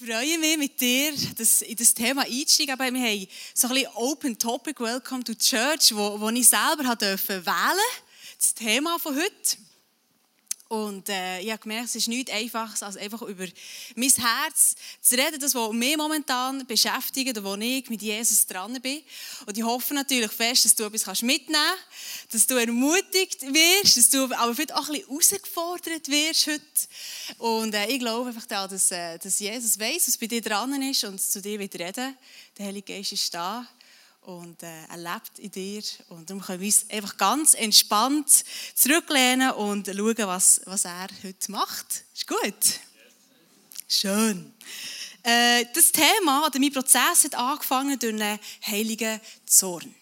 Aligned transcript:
freue 0.00 0.38
mich 0.38 0.56
mit 0.56 0.80
dir, 0.80 1.12
das, 1.36 1.60
in 1.60 1.76
das 1.76 1.92
Thema 1.92 2.22
einzusteigen. 2.22 2.72
Aber 2.72 2.90
wir 2.90 3.00
haben 3.00 3.28
so 3.52 3.68
ein 3.68 3.74
bisschen 3.74 3.92
Open 3.94 4.38
Topic 4.38 4.82
Welcome 4.82 5.24
to 5.24 5.34
Church, 5.34 5.94
wo, 5.94 6.18
wo 6.18 6.30
ich 6.30 6.48
selber 6.48 6.84
wählen 6.84 6.98
durfte, 6.98 7.42
das 8.38 8.54
Thema 8.54 8.98
von 8.98 9.14
heute. 9.14 9.58
Und 10.70 11.08
äh, 11.08 11.40
ich 11.40 11.50
habe 11.50 11.60
gemerkt, 11.60 11.86
es 11.86 11.96
ist 11.96 12.06
nichts 12.06 12.30
Einfaches, 12.30 12.84
als 12.84 12.96
einfach 12.96 13.22
über 13.22 13.44
mein 13.96 14.08
Herz 14.08 14.76
zu 15.00 15.16
reden, 15.16 15.40
das, 15.40 15.52
was 15.52 15.72
mich 15.72 15.96
momentan 15.96 16.64
beschäftigt 16.64 17.36
und 17.36 17.44
wo 17.44 17.56
ich 17.56 17.90
mit 17.90 18.00
Jesus 18.00 18.46
dran 18.46 18.80
bin. 18.80 19.02
Und 19.46 19.58
ich 19.58 19.64
hoffe 19.64 19.94
natürlich 19.94 20.30
fest, 20.30 20.66
dass 20.66 20.76
du 20.76 20.84
etwas 20.84 21.22
mitnehmen 21.22 21.60
kannst, 21.60 22.34
dass 22.34 22.46
du 22.46 22.54
ermutigt 22.54 23.42
wirst, 23.42 23.96
dass 23.96 24.10
du 24.10 24.32
aber 24.32 24.54
vielleicht 24.54 24.72
auch 24.72 24.88
ein 24.88 24.92
bisschen 24.92 25.08
herausgefordert 25.08 26.08
wirst 26.08 26.46
heute. 26.46 26.62
Und 27.38 27.74
äh, 27.74 27.86
ich 27.88 27.98
glaube 27.98 28.28
einfach 28.28 28.46
dass, 28.46 28.92
äh, 28.92 29.18
dass 29.18 29.40
Jesus 29.40 29.76
weiß, 29.76 30.06
was 30.06 30.18
bei 30.18 30.28
dir 30.28 30.40
dran 30.40 30.80
ist 30.82 31.02
und 31.02 31.20
zu 31.20 31.42
dir 31.42 31.58
wird 31.58 31.74
reden. 31.80 32.16
Der 32.56 32.66
Heilige 32.66 32.94
Geist 32.94 33.10
ist 33.10 33.34
da 33.34 33.66
und 34.30 34.62
äh, 34.62 34.84
er 34.88 35.22
in 35.38 35.50
dir. 35.50 35.82
Und 36.08 36.30
darum 36.30 36.42
können 36.42 36.60
wir 36.60 36.66
uns 36.66 36.86
einfach 36.88 37.16
ganz 37.16 37.54
entspannt 37.54 38.44
zurücklehnen 38.74 39.50
und 39.52 39.86
schauen, 39.86 40.16
was, 40.18 40.60
was 40.66 40.84
er 40.84 41.08
heute 41.24 41.50
macht. 41.50 42.04
Ist 42.14 42.26
gut? 42.26 42.80
Schön. 43.88 44.52
Äh, 45.22 45.66
das 45.74 45.90
Thema 45.92 46.46
oder 46.46 46.58
mein 46.58 46.72
Prozess 46.72 47.24
hat 47.24 47.34
angefangen 47.34 47.98
durch 47.98 48.14
einen 48.14 48.38
heiligen 48.66 49.20
Zorn. 49.46 49.94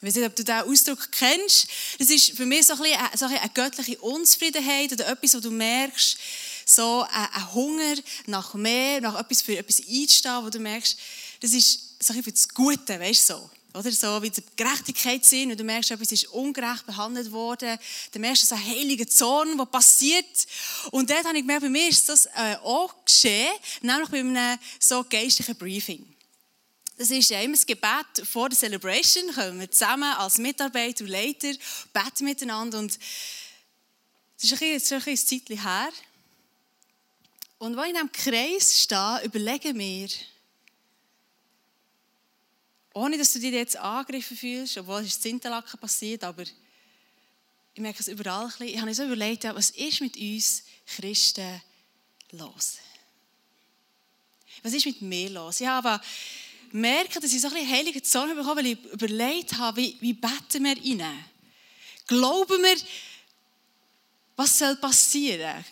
Ich 0.00 0.06
weiß 0.06 0.14
nicht, 0.14 0.26
ob 0.26 0.36
du 0.36 0.44
diesen 0.44 0.60
Ausdruck 0.60 1.10
kennst. 1.10 1.68
Das 1.98 2.08
ist 2.08 2.36
für 2.36 2.46
mich 2.46 2.64
so 2.66 2.74
ein 2.74 2.78
bisschen, 2.78 2.98
so 3.16 3.24
ein 3.24 3.32
bisschen 3.32 3.38
eine 3.38 3.50
göttliche 3.52 3.98
Unzufriedenheit 3.98 4.92
oder 4.92 5.08
etwas, 5.08 5.34
wo 5.34 5.40
du 5.40 5.50
merkst, 5.50 6.16
so 6.64 7.04
ein 7.10 7.54
Hunger 7.54 7.96
nach 8.26 8.54
mehr, 8.54 9.00
nach 9.00 9.18
etwas 9.18 9.42
für 9.42 9.58
etwas 9.58 9.80
einzustehen, 9.80 10.44
wo 10.44 10.50
du 10.50 10.60
merkst, 10.60 10.96
das 11.40 11.52
ist 11.52 11.87
so 12.00 12.14
für 12.14 12.32
das 12.32 12.48
Gute, 12.48 12.98
weißt 13.00 13.30
du 13.30 13.34
so. 13.34 13.50
Oder 13.74 13.92
so 13.92 14.22
wie 14.22 14.30
die 14.30 14.42
Gerechtigkeit 14.56 15.24
sind 15.24 15.50
und 15.50 15.60
du 15.60 15.64
merkst, 15.64 15.90
etwas 15.90 16.10
ist 16.10 16.26
ungerecht 16.28 16.86
behandelt 16.86 17.30
worden. 17.30 17.78
Dann 18.12 18.20
merkst 18.20 18.42
du 18.42 18.46
so 18.46 18.54
einen 18.54 18.66
heiligen 18.66 19.08
Zorn, 19.08 19.58
der 19.58 19.66
passiert. 19.66 20.46
Und 20.90 21.10
dort 21.10 21.24
habe 21.24 21.36
ich 21.36 21.42
gemerkt, 21.42 21.62
bei 21.62 21.68
mir 21.68 21.88
ist 21.88 22.08
das 22.08 22.26
äh, 22.26 22.56
auch 22.62 23.04
geschehen, 23.04 23.52
nämlich 23.82 24.08
bei 24.08 24.20
einem 24.20 24.58
so 24.80 25.04
geistlichen 25.08 25.54
Briefing. 25.56 26.04
Das 26.96 27.10
ist 27.10 27.30
ja 27.30 27.40
immer 27.40 27.54
das 27.54 27.66
Gebet 27.66 28.26
vor 28.28 28.48
der 28.48 28.58
Celebration. 28.58 29.32
Kommen 29.32 29.60
wir 29.60 29.70
zusammen 29.70 30.12
als 30.14 30.38
Mitarbeiter 30.38 31.04
und 31.04 31.10
Leiter, 31.10 31.52
beten 31.92 32.24
miteinander. 32.24 32.78
Und 32.78 32.98
es 34.36 34.44
ist 34.44 34.52
ein, 34.54 34.58
bisschen, 34.58 34.96
ein, 34.96 35.08
ein 35.08 35.16
Zeitchen 35.16 35.62
her. 35.62 35.92
Und 37.58 37.76
wenn 37.76 37.94
ich 37.94 38.00
in 38.00 38.08
diesem 38.08 38.12
Kreis 38.12 38.82
stehe, 38.82 39.20
überlegen 39.24 39.78
wir, 39.78 40.08
ohne 42.94 43.18
dass 43.18 43.32
du 43.32 43.38
dich 43.38 43.52
jetzt 43.52 43.76
angegriffen 43.76 44.36
fühlst, 44.36 44.78
obwohl 44.78 45.02
es 45.02 45.24
in 45.24 45.32
Interlaken 45.32 45.78
passiert, 45.78 46.24
aber 46.24 46.42
ich 46.42 47.80
merke 47.80 48.00
es 48.00 48.08
überall 48.08 48.44
ein 48.44 48.48
bisschen. 48.48 48.68
Ich 48.68 48.76
habe 48.76 48.86
mir 48.86 48.94
so 48.94 49.04
überlegt, 49.04 49.44
was 49.44 49.70
ist 49.70 50.00
mit 50.00 50.16
uns 50.16 50.64
Christen 50.86 51.60
los? 52.32 52.78
Was 54.62 54.72
ist 54.72 54.86
mit 54.86 55.00
mir 55.02 55.30
los? 55.30 55.60
Ich 55.60 55.66
habe 55.66 56.00
merke, 56.72 57.20
dass 57.20 57.32
ich 57.32 57.40
so 57.40 57.48
ein 57.48 57.54
bisschen 57.54 57.70
heilige 57.70 58.02
Zorn 58.02 58.34
bekomme, 58.34 58.56
weil 58.56 58.66
ich 58.66 58.84
überlegt 58.92 59.54
habe, 59.54 59.80
wie, 59.80 59.96
wie 60.00 60.12
beten 60.12 60.64
wir 60.64 60.76
rein? 60.76 61.24
Glauben 62.06 62.62
wir, 62.62 62.76
was 64.36 64.58
soll 64.58 64.76
passieren? 64.76 65.64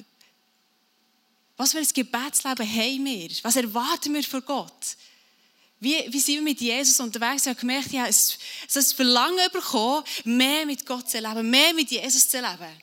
Was 1.56 1.72
für 1.72 1.78
ein 1.78 1.88
Gebetsleben 1.92 2.68
haben 2.68 3.04
wir? 3.04 3.30
Was 3.42 3.56
erwarten 3.56 4.14
wir 4.14 4.22
von 4.22 4.44
Gott? 4.44 4.96
Wie, 5.86 6.12
wie 6.12 6.18
sind 6.18 6.34
wir 6.34 6.42
mit 6.42 6.60
Jesus 6.60 6.98
unterwegs? 6.98 7.42
Ich 7.42 7.50
habe 7.50 7.60
gemerkt, 7.60 7.92
habe 7.92 8.08
ein, 8.08 8.82
Verlangen 8.96 9.52
bekommen, 9.52 10.02
mehr 10.24 10.66
mit 10.66 10.84
Gott 10.84 11.08
zu 11.08 11.20
leben, 11.20 11.48
mehr 11.48 11.72
mit 11.74 11.92
Jesus 11.92 12.28
zu 12.28 12.38
leben. 12.38 12.82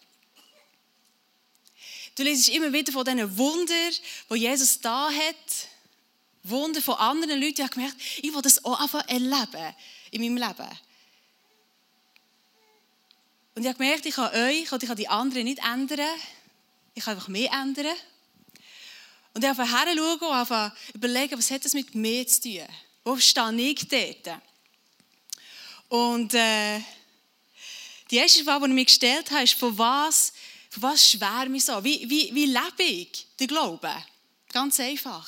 Du 2.15 2.23
liest 2.23 2.47
immer 2.47 2.71
wieder 2.71 2.93
von 2.93 3.03
diesen 3.03 3.37
Wundern, 3.37 3.93
die 4.29 4.35
Jesus 4.35 4.79
da 4.79 5.11
hat. 5.11 5.67
Wunder 6.43 6.81
von 6.81 6.95
anderen 6.95 7.41
Leuten. 7.41 7.55
Ich 7.55 7.61
habe 7.61 7.73
gemerkt, 7.73 7.97
ich 8.21 8.33
will 8.33 8.41
das 8.41 8.63
auch 8.63 8.79
einfach 8.79 9.05
erleben 9.09 9.75
in 10.11 10.21
meinem 10.21 10.37
Leben. 10.37 10.69
Und 13.55 13.63
ich 13.63 13.67
habe 13.67 13.79
gemerkt, 13.79 14.05
ich 14.05 14.15
kann 14.15 14.33
euch 14.33 14.71
und 14.71 14.81
ich 14.81 14.87
kann 14.87 14.97
die 14.97 15.09
anderen 15.09 15.43
nicht 15.43 15.59
ändern. 15.61 16.07
Ich 16.93 17.03
kann 17.03 17.15
einfach 17.15 17.27
mehr 17.27 17.51
ändern. 17.51 17.97
Und 19.33 19.43
ich 19.43 19.49
habe 19.49 19.69
herschauen 19.69 20.21
und 20.21 20.95
überlegen, 20.95 21.37
was 21.37 21.51
hat 21.51 21.65
das 21.65 21.73
mit 21.73 21.93
mir 21.95 22.25
zu 22.25 22.43
tun? 22.43 22.67
Wo 23.03 23.17
stehe 23.17 23.51
ich 23.61 23.87
dort? 23.87 24.39
Und 25.89 26.33
äh, 26.33 26.79
die 28.09 28.17
erste 28.17 28.43
Frage, 28.43 28.65
die 28.65 28.71
ich 28.71 28.75
mir 28.75 28.85
gestellt 28.85 29.31
habe, 29.31 29.43
ist, 29.43 29.53
von 29.55 29.77
was, 29.77 30.33
von 30.69 30.83
was 30.83 31.09
schwärme 31.09 31.57
ich 31.57 31.65
so? 31.65 31.83
Wie, 31.83 32.09
wie, 32.09 32.33
wie 32.33 32.45
lebe 32.45 32.83
ich 32.83 33.27
den 33.39 33.47
Glauben? 33.47 33.93
Ganz 34.51 34.79
einfach. 34.79 35.27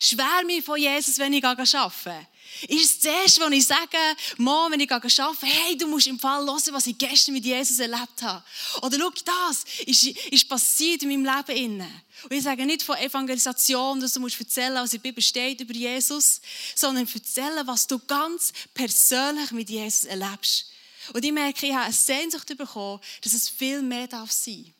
Schwärme 0.00 0.54
ich 0.54 0.64
von 0.64 0.80
Jesus, 0.80 1.18
wenn 1.18 1.32
ich 1.32 1.44
arbeite? 1.44 2.26
Ist 2.68 3.04
das 3.04 3.12
Erste, 3.12 3.40
was 3.40 3.52
ich 3.52 3.66
sage, 3.66 3.98
Mann, 4.38 4.72
wenn 4.72 4.80
ich 4.80 4.90
arbeite, 4.90 5.46
hey, 5.46 5.76
du 5.76 5.86
musst 5.86 6.06
im 6.06 6.18
Fall 6.18 6.44
hören, 6.44 6.60
was 6.72 6.86
ich 6.86 6.96
gestern 6.96 7.34
mit 7.34 7.44
Jesus 7.44 7.78
erlebt 7.78 8.22
habe. 8.22 8.42
Oder 8.82 8.98
schau, 8.98 9.10
das 9.24 9.64
ist, 9.86 10.04
ist 10.04 10.48
passiert 10.48 11.02
in 11.02 11.22
meinem 11.22 11.44
Leben. 11.46 11.82
Und 12.24 12.32
ich 12.32 12.42
sage 12.42 12.64
nicht 12.64 12.82
von 12.82 12.96
Evangelisation, 12.96 14.00
dass 14.00 14.12
du 14.12 14.20
musst 14.20 14.38
erzählen 14.38 14.74
was 14.74 14.92
in 14.92 15.02
der 15.02 15.08
Bibel 15.08 15.22
steht 15.22 15.60
über 15.60 15.74
Jesus, 15.74 16.40
sondern 16.74 17.08
erzählen, 17.12 17.66
was 17.66 17.86
du 17.86 17.98
ganz 17.98 18.52
persönlich 18.74 19.50
mit 19.50 19.68
Jesus 19.68 20.04
erlebst. 20.04 20.66
Und 21.12 21.24
ich 21.24 21.32
merke, 21.32 21.66
ich 21.66 21.72
habe 21.72 21.86
eine 21.86 21.92
Sehnsucht 21.92 22.56
bekommen, 22.56 23.00
dass 23.22 23.34
es 23.34 23.48
viel 23.48 23.82
mehr 23.82 24.06
darf 24.06 24.30
sein. 24.30 24.72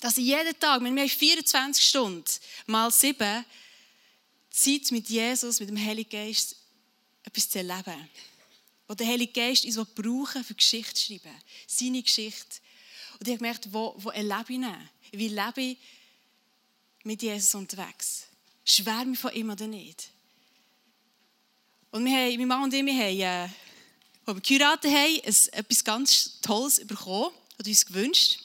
Dass 0.00 0.16
ich 0.16 0.24
jeden 0.24 0.58
Tag, 0.58 0.82
wir 0.82 1.08
24 1.08 1.86
Stunden 1.86 2.24
mal 2.66 2.90
sieben 2.90 3.44
Zeit 4.50 4.90
mit 4.90 5.08
Jesus, 5.08 5.60
mit 5.60 5.68
dem 5.68 5.84
Heiligen 5.84 6.10
Geist 6.10 6.56
etwas 7.28 7.48
zu 7.48 7.58
erleben. 7.58 8.08
Wo 8.86 8.94
der 8.94 9.06
Heilige 9.06 9.32
Geist 9.32 9.64
uns 9.64 9.76
brauchen 9.94 10.42
für 10.42 10.54
Geschichte 10.54 10.94
zu 10.94 11.06
schreiben. 11.06 11.34
Seine 11.66 12.02
Geschichte. 12.02 12.60
Und 13.18 13.28
ich 13.28 13.34
habe 13.34 13.38
gemerkt, 13.38 13.72
wo, 13.72 13.94
wo 13.98 14.10
erlebe 14.10 14.44
ich 14.48 14.50
ihn? 14.50 14.88
Wie 15.12 15.28
lebe 15.28 15.60
ich 15.60 15.78
mit 17.04 17.22
Jesus 17.22 17.54
unterwegs? 17.54 18.26
Schwärme 18.64 19.12
ich 19.12 19.18
von 19.18 19.32
ihm 19.32 19.50
oder 19.50 19.66
nicht? 19.66 20.08
Und 21.90 22.04
wir 22.04 22.12
haben, 22.12 22.36
mein 22.38 22.48
Mann 22.48 22.64
und 22.64 22.74
ich, 22.74 22.84
wir 22.84 22.94
haben, 22.94 23.20
äh, 23.20 23.48
als 24.26 24.36
wir 24.36 24.40
geheiratet 24.40 24.90
haben, 24.90 25.20
etwas 25.52 25.84
ganz 25.84 26.40
Tolles 26.40 26.86
bekommen 26.86 27.34
und 27.58 27.66
uns 27.66 27.86
gewünscht. 27.86 28.40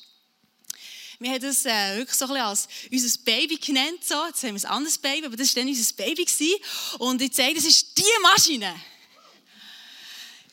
Wir 1.23 1.31
haben 1.31 1.41
das 1.41 1.65
äh, 1.65 1.95
wirklich 1.95 2.17
so 2.17 2.25
ein 2.25 2.31
bisschen 2.31 2.45
als 2.45 2.67
unser 2.91 3.19
Baby 3.23 3.55
genannt. 3.55 4.03
So. 4.03 4.25
Jetzt 4.27 4.43
haben 4.43 4.61
wir 4.61 4.69
ein 4.69 4.75
anderes 4.75 4.97
Baby, 4.97 5.25
aber 5.25 5.37
das 5.37 5.55
war 5.55 5.63
dann 5.63 5.69
unser 5.69 5.93
Baby. 5.93 6.25
Gewesen. 6.25 6.59
Und 6.99 7.21
ich 7.21 7.31
zeige, 7.31 7.55
das 7.55 7.63
ist 7.63 7.97
die 7.97 8.03
Maschine. 8.21 8.75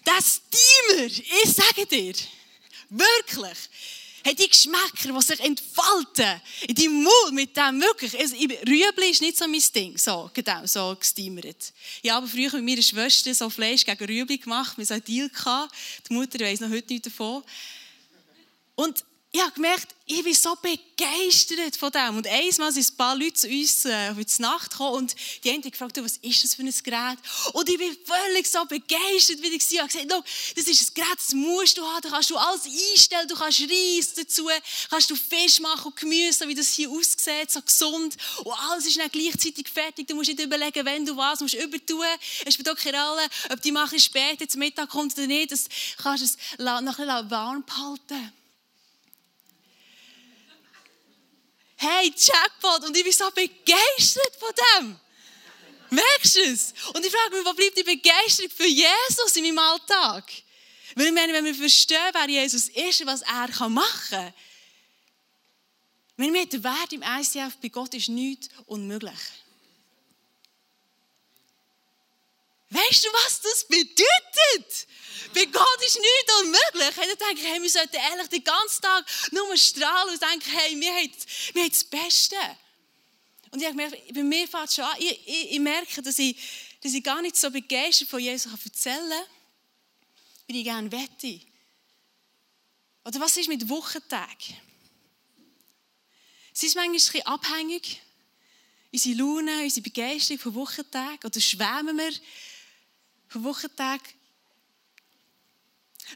Das 0.04 0.40
Steamer, 0.46 1.06
ich 1.06 1.50
sage 1.50 1.86
dir, 1.86 2.14
wirklich, 2.88 3.58
hat 4.24 4.38
die 4.38 4.48
Geschmäcker, 4.48 5.12
die 5.12 5.22
sich 5.22 5.40
entfalten 5.40 6.40
in 6.68 6.74
deinem 6.76 7.02
Mund 7.02 7.32
mit 7.32 7.56
dem, 7.56 7.80
wirklich. 7.80 8.14
Rüebli 8.14 9.10
ist 9.10 9.22
nicht 9.22 9.38
so 9.38 9.48
mein 9.48 9.62
Ding, 9.74 9.98
so, 9.98 10.30
genau, 10.32 10.64
so 10.66 10.94
gesteamert. 10.94 11.72
Ich 12.00 12.10
habe 12.12 12.28
früher 12.28 12.52
mit 12.52 12.64
meiner 12.64 12.82
Schwester 12.82 13.34
so 13.34 13.50
Fleisch 13.50 13.84
gegen 13.84 14.04
Rüebli 14.04 14.38
gemacht, 14.38 14.78
wir 14.78 14.84
hatten 14.84 14.92
einen 14.92 15.04
Deal. 15.04 15.30
Die 16.08 16.14
Mutter 16.14 16.38
weiss 16.38 16.60
noch 16.60 16.70
heute 16.70 16.92
nichts 16.92 17.08
davon. 17.08 17.42
Und 18.76 19.04
ich 19.32 19.40
habe 19.40 19.52
gemerkt, 19.52 19.94
ich 20.06 20.24
bin 20.24 20.34
so 20.34 20.56
begeistert 20.56 21.76
von 21.76 21.92
dem. 21.92 22.16
Und 22.16 22.26
einmal 22.26 22.72
sind 22.72 22.90
ein 22.90 22.96
paar 22.96 23.14
Leute 23.14 23.34
zu 23.34 23.48
uns 23.48 23.84
äh, 23.84 24.12
die 24.12 24.42
Nacht 24.42 24.72
gekommen 24.72 24.96
und 24.96 25.14
die 25.44 25.52
haben 25.52 25.62
gefragt, 25.62 26.02
was 26.02 26.16
ist 26.16 26.42
das 26.42 26.54
für 26.56 26.62
ein 26.62 26.74
Gerät? 26.82 27.18
Und 27.52 27.68
ich 27.68 27.78
bin 27.78 27.96
völlig 28.04 28.48
so 28.48 28.64
begeistert, 28.64 29.40
wie 29.40 29.54
ich 29.54 29.62
war. 29.62 29.70
Ich 29.70 29.80
habe 29.80 29.88
gesagt, 29.88 30.56
das 30.56 30.66
ist 30.66 30.90
ein 30.90 30.94
Gerät, 30.94 31.16
das 31.16 31.32
musst 31.32 31.78
du 31.78 31.82
haben, 31.86 32.00
da 32.02 32.08
kannst 32.08 32.30
du 32.30 32.36
alles 32.36 32.64
einstellen, 32.64 33.28
du 33.28 33.36
kannst 33.36 33.60
Reis 33.60 34.14
dazu, 34.14 34.48
kannst 34.90 35.10
du 35.10 35.14
Fisch 35.14 35.60
machen 35.60 35.86
und 35.86 35.96
Gemüse, 35.96 36.48
wie 36.48 36.56
das 36.56 36.72
hier 36.72 36.90
aussieht, 36.90 37.52
so 37.52 37.62
gesund. 37.62 38.16
Und 38.42 38.52
alles 38.68 38.86
ist 38.86 38.98
dann 38.98 39.10
gleichzeitig 39.12 39.68
fertig. 39.68 40.08
Du 40.08 40.16
musst 40.16 40.28
nicht 40.28 40.40
überlegen, 40.40 40.84
wenn 40.84 41.06
du 41.06 41.16
was 41.16 41.38
musst 41.38 41.54
übertun. 41.54 42.04
Es 42.44 42.54
spielt 42.54 42.68
auch 42.68 42.74
keine 42.74 43.00
Rolle, 43.00 43.28
ob 43.48 43.62
die 43.62 43.70
mache 43.70 44.00
später 44.00 44.48
zum 44.48 44.58
Mittag 44.58 44.88
kommt 44.88 45.16
oder 45.16 45.28
nicht. 45.28 45.52
Das 45.52 45.68
kannst 46.02 46.24
du 46.24 46.26
es 46.26 46.82
nachher 46.82 47.30
warm 47.30 47.64
behalten. 47.64 48.39
hey, 51.80 52.12
Jackpot. 52.16 52.84
Und 52.84 52.96
ich 52.96 53.04
bin 53.04 53.12
so 53.12 53.30
begeistert 53.30 54.36
von 54.38 54.50
dem. 54.54 55.00
Merkst 55.90 56.36
du 56.36 56.40
es? 56.40 56.74
Und 56.94 57.04
ich 57.04 57.12
frage 57.12 57.36
mich, 57.36 57.44
wo 57.44 57.52
bleibt 57.52 57.76
die 57.76 57.82
Begeisterung 57.82 58.50
für 58.50 58.66
Jesus 58.66 59.36
in 59.36 59.44
meinem 59.44 59.58
Alltag? 59.58 60.24
Weil 60.94 61.06
ich 61.06 61.12
meine, 61.12 61.32
wenn 61.32 61.44
wir 61.44 61.54
verstehen, 61.54 62.10
wer 62.12 62.28
Jesus 62.28 62.68
ist 62.68 63.00
und 63.00 63.06
was 63.06 63.22
er 63.22 63.68
machen 63.68 64.10
kann, 64.10 64.34
wenn 66.16 66.34
wir 66.34 66.46
den 66.46 66.62
Wert 66.62 66.92
im 66.92 67.02
ICF 67.02 67.56
bei 67.62 67.68
Gott 67.68 67.94
ist 67.94 68.10
nichts 68.10 68.48
unmöglich. 68.66 69.18
Weißt 72.68 73.04
du, 73.04 73.08
was 73.08 73.40
das 73.40 73.64
bedeutet? 73.66 74.86
Bei 75.32 75.44
Gott 75.44 75.84
ist 75.86 75.98
nichts 75.98 76.40
unmöglich. 76.40 76.96
Und 76.96 77.20
dann 77.20 77.28
denke 77.28 77.42
ich, 77.42 77.48
hey, 77.48 77.62
wir 77.62 77.70
sollten 77.70 77.96
ehrlich 77.96 78.28
den 78.28 78.44
ganzen 78.44 78.82
Tag 78.82 79.04
nur 79.32 79.56
strahlen 79.56 80.14
und 80.14 80.22
denken, 80.22 80.50
hey, 80.50 80.80
wir 80.80 80.92
haben, 80.92 81.12
wir 81.52 81.62
haben 81.62 81.70
das 81.70 81.84
Beste. 81.84 82.36
Und 83.50 83.60
ich 83.60 83.68
gemerkt, 83.68 84.14
bei 84.14 84.22
mir 84.22 84.46
fängt 84.48 84.72
schon 84.72 84.84
an, 84.84 84.96
ich, 84.98 85.26
ich, 85.26 85.52
ich, 85.52 85.60
merke, 85.60 86.02
dass 86.02 86.18
ich, 86.18 86.36
dass 86.80 86.94
ich 86.94 87.02
gar 87.02 87.20
nicht 87.20 87.36
so 87.36 87.50
begeistert 87.50 88.08
von 88.08 88.20
Jesus 88.20 88.52
erzählen 88.64 89.10
kann, 89.10 89.24
wie 90.46 90.58
ich 90.58 90.64
gerne 90.64 90.90
wette. 90.90 91.40
Oder 93.04 93.20
was 93.20 93.36
ist 93.36 93.48
mit 93.48 93.68
Wochentagen? 93.68 94.56
Es 96.52 96.62
ist 96.62 96.74
manchmal 96.74 96.84
ein 96.84 96.92
bisschen 96.92 97.26
abhängig, 97.26 98.00
unsere 98.92 99.14
Laune, 99.16 99.62
unsere 99.62 99.82
Begeisterung 99.82 100.40
von 100.40 100.54
Wochentagen. 100.54 101.24
Oder 101.24 101.40
schwärmen 101.40 101.96
wir 101.96 102.12
von 103.28 103.44
Wochentagen. 103.44 104.19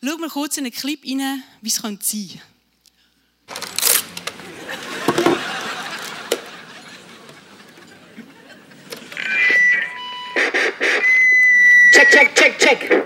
Schau 0.03 0.17
mal 0.19 0.29
kurz 0.29 0.57
in 0.57 0.65
einen 0.65 0.73
Clip 0.75 1.01
rein, 1.05 1.43
wie 1.61 1.69
es 1.69 1.77
sein 1.77 1.99
könnte. 1.99 2.41
Check, 11.93 12.11
check, 12.11 12.35
check, 12.35 12.59
check. 12.59 13.05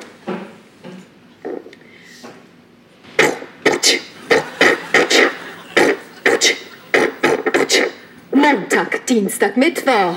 Montag, 8.32 9.06
Dienstag, 9.06 9.56
Mittwoch. 9.56 10.16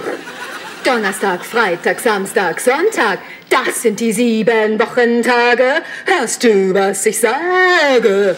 Donnerstag, 0.84 1.46
Freitag, 1.46 2.00
Samstag, 2.00 2.60
Sonntag. 2.60 3.20
Das 3.52 3.82
sind 3.82 4.00
die 4.00 4.14
sieben 4.14 4.80
Wochentage. 4.80 5.84
Hörst 6.06 6.42
du, 6.42 6.74
was 6.74 7.06
ich 7.06 7.20
sage? 7.20 8.38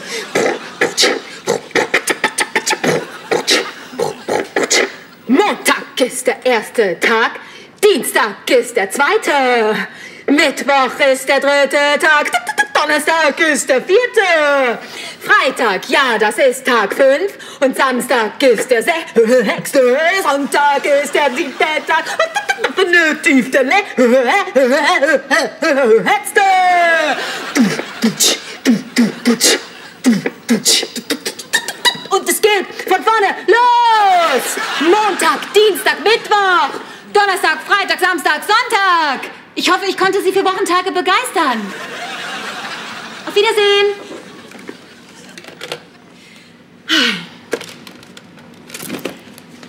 Montag 5.27 6.01
ist 6.03 6.25
der 6.25 6.43
erste 6.43 6.99
Tag. 6.99 7.33
Dienstag 7.83 8.49
ist 8.49 8.75
der 8.75 8.89
zweite. 8.89 9.75
Mittwoch 10.25 10.99
ist 11.11 11.29
der 11.29 11.39
dritte 11.39 11.77
Tag. 11.99 12.31
Donnerstag 12.83 13.39
ist 13.39 13.69
der 13.69 13.81
vierte. 13.81 14.77
Freitag, 15.21 15.87
ja, 15.87 16.17
das 16.19 16.37
ist 16.37 16.65
Tag 16.65 16.93
fünf. 16.93 17.31
Und 17.61 17.77
Samstag 17.77 18.43
ist 18.43 18.69
der 18.69 18.83
sechste. 18.83 19.97
Sonntag 20.21 20.85
ist 21.01 21.15
der 21.15 21.31
siebte 21.33 21.63
Tag. 21.87 22.03
Und 22.67 22.75
benötigt 22.75 23.53
der 23.53 23.63
letzte. 23.63 24.01
Und 32.09 32.29
es 32.29 32.41
geht 32.41 32.65
von 32.85 33.01
vorne 33.01 33.35
los. 33.47 34.57
Montag, 34.81 35.53
Dienstag, 35.53 36.03
Mittwoch. 36.03 36.81
Donnerstag, 37.13 37.59
Freitag, 37.65 37.99
Samstag, 38.01 38.41
Sonntag. 38.41 39.29
Ich 39.55 39.71
hoffe, 39.71 39.85
ich 39.87 39.97
konnte 39.97 40.21
Sie 40.21 40.33
für 40.33 40.43
Wochentage 40.43 40.91
begeistern. 40.91 41.61
Auf 43.25 43.35
Wiedersehen. 43.35 43.95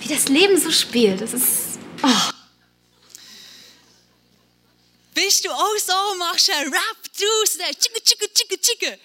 Wie 0.01 0.09
das 0.09 0.29
Leben 0.29 0.61
so 0.61 0.71
spielt, 0.71 1.21
das 1.21 1.33
ist. 1.35 1.79
Oh. 2.03 2.31
Bist 5.15 5.45
du 5.45 5.51
auch 5.51 5.79
so, 5.79 5.93
machst 6.19 6.51
einen 6.51 6.73
Rap 6.73 6.97
draus, 7.17 7.57
der 7.57 7.69
Chicka, 7.69 8.01
Chicka, 8.05 8.27
Chicka, 8.35 8.57
Chicka. 8.61 8.97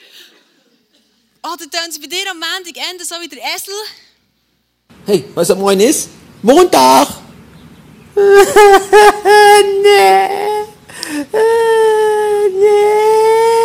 Oder 1.44 1.70
tun 1.70 1.92
sie 1.92 2.00
bei 2.00 2.08
dir 2.08 2.30
am 2.32 2.40
Montag 2.40 2.76
enden 2.90 3.06
so 3.06 3.16
wie 3.22 3.28
der 3.30 3.40
Esel? 3.40 3.74
Hey, 5.06 5.24
weißt 5.34 5.52
du, 5.52 5.54
was 5.54 5.60
morgen 5.60 5.80
ist? 5.80 6.10
Montag! 6.42 7.08
nee! 9.84 10.30
Ich 12.52 13.59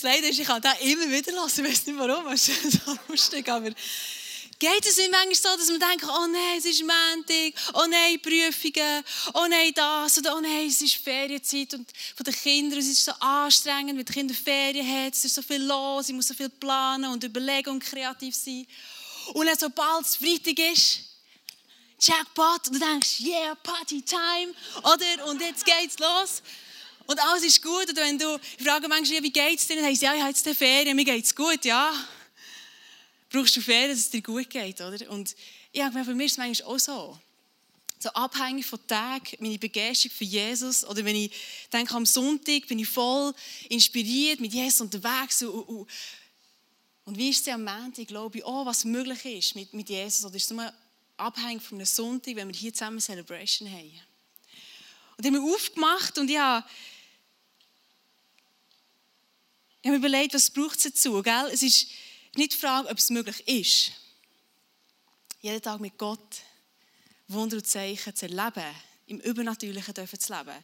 Das 0.00 0.10
Leider 0.10 0.30
ist, 0.30 0.38
ich 0.38 0.46
kann 0.46 0.62
das 0.62 0.80
immer 0.80 1.10
wieder 1.10 1.30
lassen, 1.32 1.62
ich 1.62 1.72
weiß 1.72 1.86
nicht 1.88 1.98
warum, 1.98 2.26
es 2.28 2.48
ist 2.64 2.80
so 2.86 2.96
lustig, 3.06 3.46
aber 3.50 3.68
geht 4.58 4.86
es 4.86 4.96
nicht 4.96 5.10
manchmal 5.10 5.34
so, 5.34 5.58
dass 5.58 5.68
man 5.68 5.78
denkt, 5.78 6.06
oh 6.08 6.26
nein, 6.26 6.56
es 6.56 6.64
ist 6.64 6.80
Montag, 6.80 7.52
oh 7.74 7.86
nein, 7.86 8.18
Prüfungen, 8.22 9.04
oh 9.34 9.46
nein, 9.46 9.72
das, 9.74 10.16
oder 10.16 10.36
oh 10.36 10.40
nein, 10.40 10.68
es 10.68 10.80
ist 10.80 10.94
Ferienzeit 10.96 11.74
und 11.74 11.86
von 12.16 12.24
den 12.24 12.34
Kindern, 12.34 12.78
es 12.78 12.86
ist 12.86 13.04
so 13.04 13.12
anstrengend, 13.20 13.98
weil 13.98 14.04
die 14.04 14.12
Kinder 14.14 14.34
Ferien 14.34 14.86
haben, 14.86 15.10
es 15.12 15.22
ist 15.22 15.34
so 15.34 15.42
viel 15.42 15.62
los, 15.62 16.08
ich 16.08 16.14
muss 16.14 16.28
so 16.28 16.34
viel 16.34 16.48
planen 16.48 17.12
und 17.12 17.22
überlegen 17.22 17.68
und 17.68 17.84
kreativ 17.84 18.34
sein. 18.34 18.66
Und 19.34 19.44
dann, 19.44 19.58
sobald 19.58 20.06
es 20.06 20.16
Freitag 20.16 20.58
ist, 20.72 21.00
Jackpot, 22.00 22.68
und 22.68 22.76
du 22.76 22.78
denkst, 22.78 23.20
yeah, 23.20 23.54
Party 23.56 24.00
time, 24.00 24.54
oder? 24.78 25.26
Und 25.26 25.42
jetzt 25.42 25.66
geht's 25.66 25.98
los. 25.98 26.40
Und 27.10 27.18
alles 27.18 27.42
ist 27.42 27.60
gut. 27.60 27.88
Und 27.88 27.96
wenn 27.96 28.16
du 28.16 28.38
fragst 28.62 28.88
manchmal, 28.88 29.20
wie 29.24 29.32
geht's 29.32 29.66
dir? 29.66 29.74
Dann 29.74 29.86
heißt 29.86 30.00
ja, 30.00 30.14
ich 30.14 30.20
habe 30.20 30.30
jetzt 30.30 30.46
eine 30.46 30.54
Ferien, 30.54 30.94
mir 30.94 31.04
geht's 31.04 31.34
gut, 31.34 31.64
ja. 31.64 31.92
Brauchst 33.28 33.56
du 33.56 33.60
Ferien, 33.60 33.90
dass 33.90 33.98
es 33.98 34.10
dir 34.10 34.22
gut 34.22 34.48
geht, 34.48 34.80
oder? 34.80 35.10
Und 35.10 35.34
ja, 35.72 35.90
für 35.90 36.14
mich 36.14 36.26
ist 36.26 36.32
es 36.32 36.38
manchmal 36.38 36.72
auch 36.72 36.78
so. 36.78 37.18
So 37.98 38.10
abhängig 38.10 38.64
von 38.64 38.78
Tag, 38.86 39.40
meine 39.40 39.58
Begeisterung 39.58 40.16
für 40.16 40.24
Jesus. 40.24 40.84
Oder 40.84 41.04
wenn 41.04 41.16
ich 41.16 41.32
denke, 41.72 41.92
am 41.96 42.06
Sonntag 42.06 42.68
bin 42.68 42.78
ich 42.78 42.88
voll 42.88 43.34
inspiriert, 43.68 44.38
mit 44.38 44.54
Jesus 44.54 44.80
unterwegs. 44.80 45.42
Und, 45.42 45.50
und, 45.50 45.88
und 47.06 47.18
wie 47.18 47.30
ist 47.30 47.44
es 47.44 47.52
am 47.52 47.64
Montag, 47.64 48.06
glaube 48.06 48.38
ich, 48.38 48.44
oh, 48.44 48.64
was 48.64 48.84
möglich 48.84 49.24
ist 49.24 49.56
mit, 49.56 49.74
mit 49.74 49.88
Jesus? 49.88 50.24
Oder 50.24 50.36
ist 50.36 50.44
es 50.44 50.50
nur 50.50 50.72
abhängig 51.16 51.60
von 51.60 51.78
einem 51.78 51.86
Sonntag, 51.86 52.36
wenn 52.36 52.46
wir 52.46 52.54
hier 52.54 52.72
zusammen 52.72 52.98
eine 52.98 53.02
Celebration 53.02 53.68
haben? 53.68 54.00
Und 55.20 55.26
ich 55.26 55.32
habe 55.34 55.40
mich 55.40 55.54
aufgemacht 55.54 56.16
und 56.18 56.30
ich 56.30 56.38
habe, 56.38 56.64
ich 59.82 59.88
habe 59.88 59.98
mir 59.98 60.06
überlegt, 60.08 60.34
was 60.34 60.50
braucht 60.50 60.76
es 60.76 60.82
dazu? 60.84 61.22
Gell? 61.22 61.50
Es 61.52 61.62
ist 61.62 61.86
nicht 62.36 62.52
die 62.52 62.56
Frage, 62.56 62.88
ob 62.88 62.98
es 62.98 63.10
möglich 63.10 63.46
ist, 63.48 63.92
jeden 65.40 65.62
Tag 65.62 65.80
mit 65.80 65.96
Gott 65.96 66.36
Wunder 67.28 67.56
und 67.56 67.66
Zeichen 67.66 68.14
zu 68.14 68.26
erleben, 68.26 68.74
im 69.06 69.20
Übernatürlichen 69.20 69.94
zu 69.94 70.32
leben. 70.32 70.62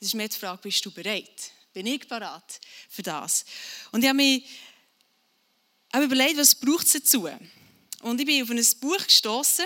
Es 0.00 0.08
ist 0.08 0.14
mehr 0.14 0.28
die 0.28 0.36
Frage, 0.36 0.62
bist 0.62 0.84
du 0.84 0.90
bereit? 0.90 1.52
Bin 1.72 1.86
ich 1.86 2.08
bereit 2.08 2.60
für 2.88 3.02
das? 3.02 3.44
Und 3.92 4.02
ich 4.02 4.08
habe 4.08 4.16
mir 4.16 4.42
habe 5.92 6.04
überlegt, 6.04 6.36
was 6.36 6.54
braucht 6.54 6.86
es 6.86 6.92
dazu? 6.92 7.28
Und 8.02 8.20
ich 8.20 8.26
bin 8.26 8.42
auf 8.42 8.50
ein 8.50 8.80
Buch 8.80 9.04
gestoßen, 9.04 9.64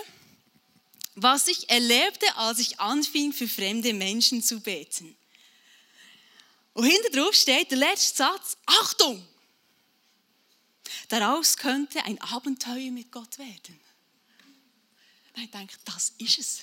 was 1.16 1.48
ich 1.48 1.68
erlebte, 1.68 2.36
als 2.36 2.60
ich 2.60 2.78
anfing, 2.78 3.32
für 3.32 3.48
fremde 3.48 3.92
Menschen 3.92 4.42
zu 4.42 4.60
beten. 4.60 5.16
Und 6.72 6.84
hinter 6.84 7.10
drauf 7.10 7.34
steht 7.34 7.70
der 7.70 7.78
letzte 7.78 8.18
Satz: 8.18 8.56
Achtung! 8.66 9.26
Daraus 11.08 11.56
könnte 11.56 12.04
ein 12.04 12.20
Abenteuer 12.20 12.90
mit 12.90 13.10
Gott 13.10 13.38
werden. 13.38 13.80
Ich 15.36 15.50
denke, 15.50 15.76
das 15.84 16.12
ist 16.18 16.38
es. 16.38 16.60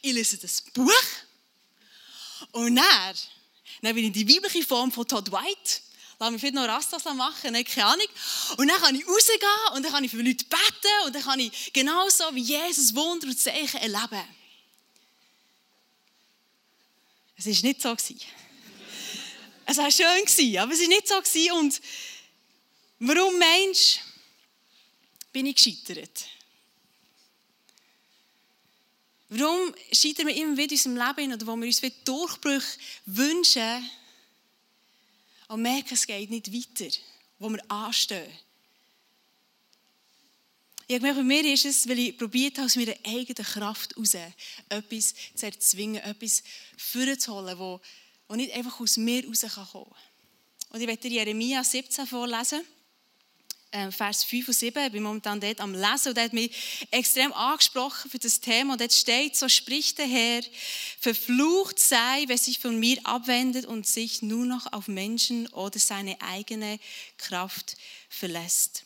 Ich 0.00 0.12
lese 0.12 0.38
das 0.38 0.62
Buch 0.62 0.90
und 2.52 2.76
dann, 2.76 3.16
dann 3.82 3.94
bin 3.94 4.06
ich 4.06 4.12
die 4.12 4.28
weibliche 4.28 4.66
Form 4.66 4.90
von 4.90 5.06
Todd 5.06 5.30
White 5.30 5.80
lass 6.18 6.30
mich 6.30 6.40
vielleicht 6.40 6.54
noch 6.54 6.66
Rastas 6.66 7.04
machen, 7.04 7.52
nicht, 7.52 7.70
keine 7.70 7.86
Ahnung. 7.86 8.06
Und 8.56 8.68
dann 8.68 8.80
kann 8.80 8.94
ich 8.94 9.06
rausgehen 9.06 9.40
und 9.74 9.82
dann 9.82 9.92
kann 9.92 10.04
ich 10.04 10.10
für 10.10 10.22
Leute 10.22 10.44
beten 10.44 11.06
und 11.06 11.14
dann 11.14 11.22
kann 11.22 11.40
ich 11.40 11.72
genauso 11.72 12.24
wie 12.34 12.42
Jesus 12.42 12.94
Wunder 12.94 13.26
und 13.26 13.38
Zeichen 13.38 13.78
erleben. 13.78 14.24
Es 17.36 17.46
war 17.46 17.68
nicht 17.68 17.82
so. 17.82 17.96
Es 19.66 19.76
war 19.76 19.90
schön, 19.90 20.06
aber 20.58 20.72
es 20.72 20.80
war 20.80 20.88
nicht 20.88 21.08
so. 21.08 21.54
Und 21.54 21.80
warum 23.00 23.38
meinst 23.38 24.00
bin 25.32 25.46
ich 25.46 25.56
gescheitert? 25.56 26.26
Warum 29.28 29.74
scheitern 29.92 30.28
wir 30.28 30.36
immer 30.36 30.56
wieder 30.56 30.72
in 30.72 30.92
unserem 30.92 30.96
Leben 30.96 31.32
oder 31.34 31.46
wo 31.46 31.56
wir 31.56 31.66
uns 31.66 31.82
Durchbrüche 32.04 32.78
wünschen, 33.06 33.90
und 35.48 35.62
merken, 35.62 35.94
es 35.94 36.06
geht 36.06 36.30
nicht 36.30 36.52
weiter, 36.52 36.94
wo 37.38 37.48
wir 37.50 37.70
anstehen. 37.70 38.32
Ich 40.88 40.96
gemerkt, 40.96 41.18
bei 41.18 41.24
mir 41.24 41.44
ist 41.52 41.64
es, 41.64 41.88
weil 41.88 41.98
ich 41.98 42.16
probiert 42.16 42.58
habe, 42.58 42.66
aus 42.66 42.76
meiner 42.76 42.94
eigenen 43.04 43.44
Kraft 43.44 43.94
heraus 43.96 44.14
etwas 44.68 45.14
zu 45.34 45.46
erzwingen, 45.46 46.02
etwas 46.02 46.44
vorzuholen, 46.76 47.58
wo, 47.58 47.80
wo 48.28 48.34
nicht 48.34 48.52
einfach 48.52 48.80
aus 48.80 48.96
mir 48.96 49.22
heraus 49.22 49.40
kommen 49.54 49.66
kann. 49.72 49.96
Und 50.70 50.80
ich 50.80 50.86
werde 50.86 51.08
Jeremia 51.08 51.62
17 51.62 52.06
vorlesen. 52.06 52.60
äh, 53.70 53.90
Vers 53.90 54.24
5 54.24 54.48
und 54.48 54.54
7. 54.54 54.86
Ich 54.86 54.92
bin 54.92 55.02
momentan 55.02 55.40
dort 55.40 55.60
am 55.60 55.72
Lesen 55.72 56.08
und 56.08 56.16
der 56.16 56.24
hat 56.24 56.32
mich 56.32 56.86
extrem 56.90 57.32
angesprochen 57.32 58.10
für 58.10 58.18
das 58.18 58.40
Thema. 58.40 58.72
Und 58.72 58.80
dort 58.80 58.92
steht, 58.92 59.36
so 59.36 59.48
spricht 59.48 59.98
der 59.98 60.06
Herr, 60.06 60.42
verflucht 61.00 61.78
sei, 61.78 62.24
wer 62.26 62.38
sich 62.38 62.58
von 62.58 62.78
mir 62.78 62.98
abwendet 63.04 63.66
und 63.66 63.86
sich 63.86 64.22
nur 64.22 64.46
noch 64.46 64.72
auf 64.72 64.88
Menschen 64.88 65.46
oder 65.48 65.78
seine 65.78 66.20
eigene 66.20 66.78
Kraft 67.18 67.76
verlässt. 68.08 68.84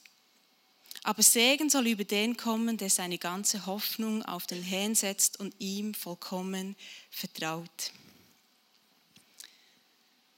Aber 1.02 1.22
Segen 1.22 1.70
soll 1.70 1.86
über 1.86 2.04
den 2.04 2.36
kommen, 2.36 2.76
der 2.76 2.90
seine 2.90 3.16
ganze 3.16 3.64
Hoffnung 3.64 4.22
auf 4.22 4.46
den 4.46 4.62
Herrn 4.62 4.94
setzt 4.94 5.40
und 5.40 5.54
ihm 5.58 5.94
vollkommen 5.94 6.76
vertraut. 7.10 7.92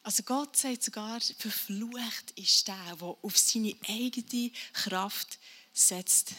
Also 0.04 0.24
Gott 0.24 0.56
sagt 0.56 0.82
sogar, 0.82 1.20
verflucht 1.20 2.32
ist 2.34 2.66
der, 2.66 2.96
der 2.96 3.16
auf 3.22 3.38
seine 3.38 3.74
eigene 3.88 4.50
Kraft 4.72 5.38
setzt. 5.72 6.32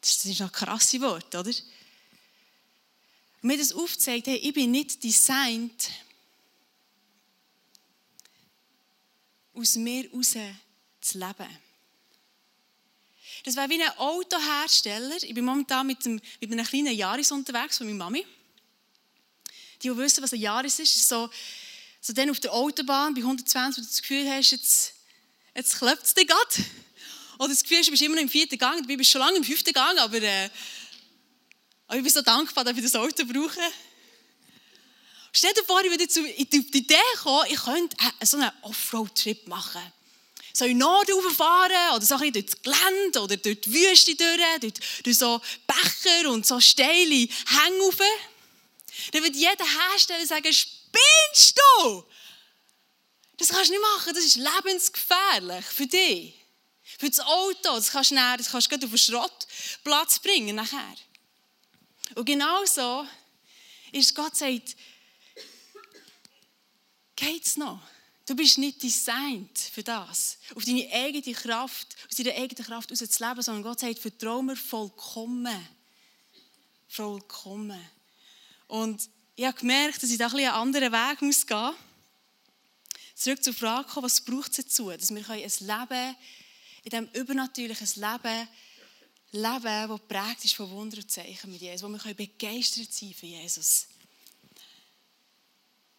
Das 0.00 0.24
ist 0.24 0.40
ein 0.40 0.52
krasses 0.52 1.00
Wort, 1.00 1.34
oder? 1.34 1.50
Und 1.50 1.64
mir 3.42 3.58
das 3.58 3.72
aufzeigt, 3.72 4.28
hey, 4.28 4.36
ich 4.36 4.54
bin 4.54 4.70
nicht 4.70 5.02
designt, 5.02 5.90
aus 9.52 9.74
mir 9.76 10.04
heraus 10.04 10.34
zu 11.00 11.18
leben. 11.18 11.58
Das 13.44 13.56
wäre 13.56 13.68
wie 13.68 13.82
ein 13.82 13.98
Autohersteller. 13.98 15.22
Ich 15.22 15.34
bin 15.34 15.44
momentan 15.44 15.86
mit, 15.86 16.04
einem, 16.04 16.20
mit 16.40 16.52
einem 16.52 16.66
kleinen 16.66 16.94
Jahres 16.94 17.32
unterwegs 17.32 17.78
von 17.78 17.86
meiner 17.86 17.98
Mami. 17.98 18.24
Die, 19.82 19.88
die 19.88 19.96
wissen, 19.96 20.22
was 20.22 20.32
ein 20.32 20.40
Jahres 20.40 20.78
ist, 20.78 20.96
ist 20.96 21.08
so, 21.08 21.30
so 22.06 22.12
dann 22.12 22.30
auf 22.30 22.38
der 22.38 22.52
Autobahn 22.52 23.14
bei 23.14 23.20
120, 23.20 23.78
wo 23.78 23.84
du 23.84 23.88
das 23.88 24.00
Gefühl 24.00 24.30
hast, 24.30 24.52
jetzt, 24.52 24.94
jetzt 25.56 25.76
klappt 25.76 26.04
es 26.04 26.14
dir 26.14 26.24
gerade. 26.24 26.64
Oder 27.36 27.48
das 27.48 27.64
Gefühl 27.64 27.78
hast, 27.78 27.88
du 27.88 27.90
bist 27.90 28.02
immer 28.02 28.14
noch 28.14 28.22
im 28.22 28.28
vierten 28.28 28.56
Gang, 28.56 28.86
du 28.86 28.96
bist 28.96 29.10
schon 29.10 29.20
lange 29.20 29.38
im 29.38 29.44
fünften 29.44 29.72
Gang, 29.72 29.98
aber, 29.98 30.22
äh, 30.22 30.48
aber 31.88 31.96
ich 31.96 32.04
bin 32.04 32.12
so 32.12 32.22
dankbar, 32.22 32.62
dass 32.62 32.76
ich 32.76 32.82
das 32.84 32.94
Auto 32.94 33.24
brauche. 33.24 33.60
Stell 35.32 35.52
dir 35.52 35.64
vor, 35.64 35.82
ich 35.82 35.90
würde 35.90 36.06
zu 36.06 36.22
die 36.22 36.78
Idee 36.78 36.94
kommen, 37.20 37.46
ich 37.50 37.58
könnte 37.58 37.96
so 38.22 38.36
einen 38.36 38.52
Offroad-Trip 38.62 39.48
machen. 39.48 39.82
So 40.52 40.64
in 40.64 40.70
den 40.70 40.78
Norden 40.78 41.12
rauffahren 41.12 41.96
oder 41.96 42.06
so 42.06 42.14
ein 42.14 42.20
bisschen 42.20 42.32
durch 42.34 42.46
das 42.46 42.62
Gelände 42.62 43.20
oder 43.20 43.36
durch 43.36 43.60
die 43.62 43.74
Wüste 43.74 44.14
durch, 44.14 44.60
durch, 44.60 45.02
durch 45.02 45.18
so 45.18 45.40
Becher 45.66 46.30
und 46.30 46.46
so 46.46 46.60
steile 46.60 47.14
Hänge 47.14 47.82
rauf. 47.82 47.98
Dann 49.10 49.22
würde 49.24 49.36
jeder 49.36 49.64
Hersteller 49.64 50.24
sagen, 50.24 50.54
spinnst 50.96 51.58
du? 51.58 52.04
Das 53.38 53.48
kannst 53.48 53.68
du 53.68 53.74
nicht 53.74 53.82
machen, 53.96 54.14
das 54.14 54.24
ist 54.24 54.36
lebensgefährlich 54.36 55.64
für 55.64 55.86
dich. 55.86 56.34
Für 56.98 57.10
das 57.10 57.20
Auto, 57.20 57.74
das 57.74 57.90
kannst 57.90 58.10
du, 58.10 58.14
näher, 58.14 58.36
das 58.38 58.50
kannst 58.50 58.70
du 58.70 58.76
auf 58.76 58.80
den 58.80 58.98
Schrottplatz 58.98 60.18
bringen 60.20 60.56
nachher. 60.56 60.96
Und 62.14 62.24
genau 62.24 62.64
so 62.64 63.06
ist 63.92 64.14
Gott 64.14 64.36
sagt, 64.36 64.76
geht's 67.16 67.56
noch? 67.56 67.80
Du 68.24 68.34
bist 68.34 68.58
nicht 68.58 68.82
designt 68.82 69.58
für 69.58 69.82
das, 69.82 70.38
auf 70.54 70.64
deine 70.64 70.90
eigene 70.92 71.34
Kraft, 71.34 71.96
aus 72.10 72.16
deiner 72.16 72.34
eigenen 72.34 72.64
Kraft 72.64 72.90
heraus 72.90 73.10
zu 73.10 73.24
leben, 73.24 73.42
sondern 73.42 73.62
Gott 73.62 73.80
sagt, 73.80 73.98
vertrau 73.98 74.42
mir 74.42 74.56
vollkommen. 74.56 75.68
Vollkommen. 76.88 77.90
Und 78.68 79.08
ich 79.36 79.44
habe 79.44 79.58
gemerkt, 79.58 80.02
dass 80.02 80.10
ich 80.10 80.16
da 80.16 80.28
ein 80.28 80.34
einen 80.34 80.48
anderen 80.48 80.92
Weg 80.92 81.18
gehen 81.18 81.28
muss. 81.28 81.46
Zurück 83.14 83.44
zur 83.44 83.52
Frage 83.52 83.88
was 83.96 84.20
braucht 84.22 84.50
es 84.50 84.64
dazu, 84.64 84.90
dass 84.90 85.14
wir 85.14 85.28
ein 85.28 85.40
Leben, 85.40 86.16
in 86.82 86.90
diesem 86.90 87.08
übernatürlichen 87.12 87.88
Leben, 87.96 88.48
leben, 89.32 89.62
das 89.62 89.88
geprägt 89.88 90.44
ist 90.44 90.54
von 90.54 90.70
Wunder 90.70 90.98
und 90.98 91.10
Zeichen 91.10 91.52
mit 91.52 91.60
Jesus, 91.60 91.82
wo 91.82 91.88
wir 91.88 92.14
begeistert 92.14 92.92
sein 92.92 93.12
für 93.12 93.26
Jesus. 93.26 93.88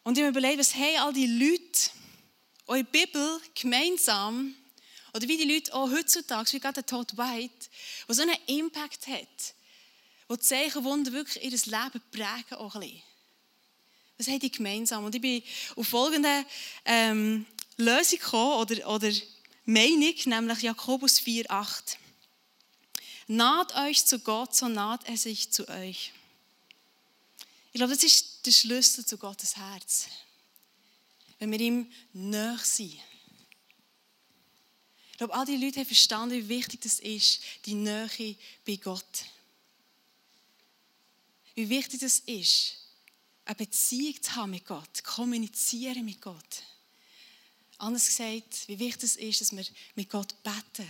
Und 0.03 0.17
ich 0.17 0.23
habe 0.23 0.31
mir 0.31 0.39
überlegt, 0.39 0.59
was 0.59 0.73
haben 0.73 0.97
all 0.99 1.13
die 1.13 1.27
Leute, 1.27 1.91
eure 2.65 2.83
Bibel 2.85 3.41
gemeinsam, 3.53 4.55
oder 5.13 5.27
wie 5.27 5.37
die 5.37 5.51
Leute 5.51 5.73
auch 5.73 5.89
heutzutage, 5.89 6.53
wie 6.53 6.59
gerade 6.59 6.81
der 6.81 6.85
Todd 6.85 7.17
White, 7.17 7.67
der 8.07 8.15
so 8.15 8.21
einen 8.21 8.37
Impact 8.47 9.07
hat, 9.07 9.53
wo 10.27 10.35
die 10.35 10.41
Zeichen 10.41 10.83
Wunder 10.83 11.11
wirklich 11.11 11.43
ihr 11.43 11.51
Leben 11.51 12.01
prägen 12.11 12.57
auch 12.57 12.75
ein 12.75 12.81
bisschen. 12.81 13.06
Was 14.17 14.27
haben 14.27 14.39
die 14.39 14.51
gemeinsam? 14.51 15.05
Und 15.05 15.13
ich 15.15 15.21
bin 15.21 15.43
auf 15.75 15.87
folgende 15.87 16.45
ähm, 16.85 17.45
Lösung 17.77 18.19
gekommen, 18.19 18.59
oder, 18.59 18.87
oder 18.89 19.11
Meinung, 19.65 20.15
nämlich 20.25 20.61
Jakobus 20.61 21.19
4,8. 21.19 21.97
Naht 23.27 23.75
euch 23.75 24.05
zu 24.05 24.19
Gott, 24.19 24.55
so 24.55 24.67
naht 24.67 25.07
er 25.07 25.17
sich 25.17 25.51
zu 25.51 25.67
euch. 25.67 26.13
Ich 27.73 27.79
glaube, 27.79 27.93
das 27.93 28.03
ist 28.03 28.45
der 28.45 28.51
Schlüssel 28.51 29.05
zu 29.05 29.17
Gottes 29.17 29.57
Herz. 29.57 30.07
Wenn 31.37 31.51
wir 31.51 31.59
ihm 31.59 31.91
näher 32.13 32.57
sind. 32.63 32.97
Ich 35.11 35.17
glaube, 35.17 35.33
all 35.35 35.45
die 35.45 35.57
Leute 35.57 35.79
haben 35.79 35.85
verstanden, 35.85 36.35
wie 36.35 36.49
wichtig 36.49 36.81
das 36.81 36.99
ist, 36.99 37.41
die 37.65 37.75
Nähe 37.75 38.35
bei 38.65 38.77
Gott. 38.77 39.25
Wie 41.53 41.69
wichtig 41.69 41.99
das 41.99 42.19
ist, 42.19 42.77
eine 43.47 43.55
Beziehung 43.55 44.21
zu 44.21 44.35
haben 44.35 44.51
mit 44.51 44.65
Gott, 44.65 45.03
kommunizieren 45.03 46.03
mit 46.03 46.21
Gott. 46.21 46.63
Anders 47.77 48.07
gesagt, 48.07 48.67
wie 48.67 48.77
wichtig 48.77 49.03
es 49.03 49.15
ist, 49.15 49.41
dass 49.41 49.55
wir 49.55 49.65
mit 49.95 50.09
Gott 50.09 50.35
beten. 50.43 50.89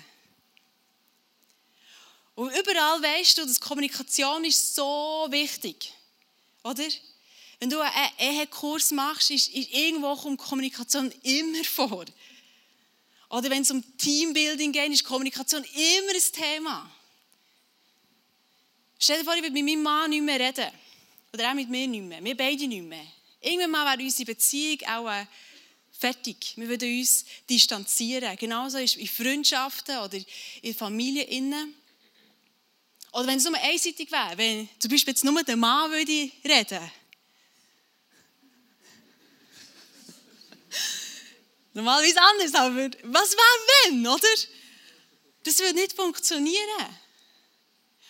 Und 2.34 2.50
überall 2.50 3.02
weißt 3.02 3.38
du, 3.38 3.46
dass 3.46 3.60
Kommunikation 3.60 4.44
ist 4.44 4.76
so 4.76 5.28
wichtig, 5.30 5.94
oder? 6.64 6.84
Wenn 7.60 7.70
du 7.70 7.80
einen 7.80 8.12
Ehekurs 8.20 8.92
machst, 8.92 9.32
ist, 9.32 9.50
irgendwo 9.54 10.16
kommt 10.16 10.40
Kommunikation 10.40 11.12
immer 11.24 11.64
vor. 11.64 12.06
Oder 13.30 13.50
wenn 13.50 13.64
es 13.64 13.72
um 13.72 13.84
Teambuilding 13.98 14.72
geht, 14.72 14.92
ist 14.92 15.04
Kommunikation 15.04 15.64
immer 15.64 16.12
ein 16.12 16.32
Thema. 16.32 16.92
Stell 19.00 19.20
dir 19.20 19.26
vor, 19.26 19.36
ich 19.36 19.42
würde 19.42 19.54
mit 19.54 19.66
meinem 19.66 19.84
Mann 19.84 20.10
nicht 20.10 20.24
mehr 20.24 20.40
reden. 20.40 20.72
Oder 21.38 21.52
auch 21.52 21.54
mit 21.54 21.70
mir 21.70 21.88
nicht 21.88 22.02
mehr. 22.02 22.24
Wir 22.24 22.36
beide 22.36 22.68
nicht 22.68 22.82
mehr. 22.82 23.06
Irgendwann 23.42 23.70
mal 23.70 23.86
wäre 23.86 24.04
unsere 24.04 24.26
Beziehung 24.26 24.80
auch 24.88 25.08
äh, 25.08 25.28
fertig. 25.92 26.54
Wir 26.56 26.68
würden 26.68 26.98
uns 26.98 27.26
distanzieren. 27.48 28.36
Genauso 28.38 28.80
ist 28.80 28.96
es 28.96 29.02
in 29.02 29.08
Freundschaften 29.08 30.00
oder 30.00 30.18
in 30.64 30.74
Familien. 30.74 31.76
Oder 33.12 33.28
wenn 33.28 33.38
es 33.38 33.44
nur 33.44 33.54
einseitig 33.56 34.12
wäre, 34.12 34.36
wenn 34.36 34.68
zum 34.80 34.90
Beispiel 34.90 35.12
jetzt 35.12 35.24
nur 35.24 35.44
der 35.44 35.58
Mann 35.58 35.92
würde 35.92 36.32
reden 36.44 36.82
Normalerweise 41.74 42.20
anders, 42.20 42.56
aber 42.56 42.90
was 43.04 43.32
wäre 43.34 43.68
wenn, 43.86 44.08
oder? 44.08 44.28
Das 45.44 45.60
würde 45.60 45.76
nicht 45.76 45.94
funktionieren. 45.94 46.98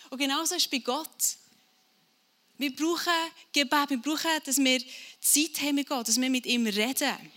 Und 0.08 0.16
genauso 0.16 0.54
ist 0.54 0.64
es 0.64 0.70
bei 0.70 0.78
Gott. 0.78 1.37
Wir 2.58 2.74
brauchen 2.74 3.12
Gebet, 3.52 3.90
wir 3.90 3.98
brauchen, 3.98 4.30
dass 4.44 4.58
wir 4.58 4.82
Zeit 5.20 5.60
haben 5.60 5.76
mit 5.76 5.88
Gott, 5.88 6.08
dass 6.08 6.20
wir 6.20 6.28
mit 6.28 6.44
ihm 6.44 6.66
reden. 6.66 7.32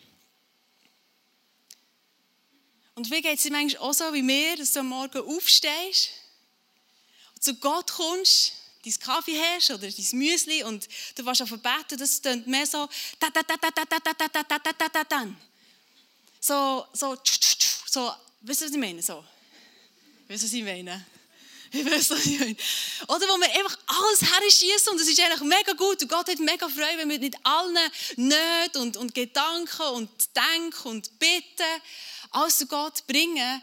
Und 2.96 3.10
wie 3.10 3.22
geht 3.22 3.38
es 3.38 3.44
dir 3.44 3.52
manchmal 3.52 3.84
auch 3.84 3.94
so 3.94 4.14
wie 4.14 4.22
mir, 4.22 4.58
dass 4.58 4.74
du 4.74 4.80
am 4.80 4.88
Morgen 4.88 5.20
aufstehst 5.20 6.10
und 7.36 7.44
zu 7.44 7.56
Gott 7.56 7.92
kommst, 7.92 8.54
dein 8.84 9.00
Kaffee 9.00 9.40
hast 9.40 9.72
oder 9.72 9.90
dein 9.90 10.20
Müsli 10.20 10.64
und 10.64 10.88
du 11.16 11.26
warst 11.26 11.42
auf 11.42 11.50
beten, 11.50 11.98
das 11.98 12.22
klingt 12.22 12.48
mehr 12.48 12.66
so 12.66 12.90
so, 16.42 16.88
so, 16.94 17.18
so, 17.86 18.14
wisst 18.42 18.62
ihr, 18.62 18.68
was 18.68 18.74
ich 18.74 18.78
meine? 18.78 19.02
So. 19.02 19.24
Wisst 20.28 20.44
ihr, 20.44 20.48
was 20.48 20.54
ich 20.54 20.64
meine? 20.64 21.06
Ich 21.74 21.86
weiß 21.86 22.12
ich 22.26 22.40
meine. 22.40 22.56
Oder 23.08 23.28
wo 23.28 23.40
wir 23.40 23.50
einfach 23.50 23.78
alles 23.88 24.22
herschießen 24.22 24.92
und 24.92 25.00
es 25.00 25.08
ist 25.08 25.20
eigentlich 25.22 25.42
mega 25.42 25.72
gut 25.74 26.02
und 26.02 26.10
Gott 26.10 26.28
hat 26.28 26.40
mega 26.40 26.68
Freude, 26.68 26.98
wenn 26.98 27.10
wir 27.10 27.20
mit 27.20 27.36
allen 27.46 27.78
Nöten 28.18 28.82
und, 28.82 28.98
und 28.98 29.16
Gedanken 29.16 29.88
und 29.94 30.10
Denken 30.36 30.88
und 30.90 31.18
Bitten 31.18 31.82
alles 32.32 32.58
zu 32.58 32.68
Gott 32.68 33.08
bringen. 33.08 33.62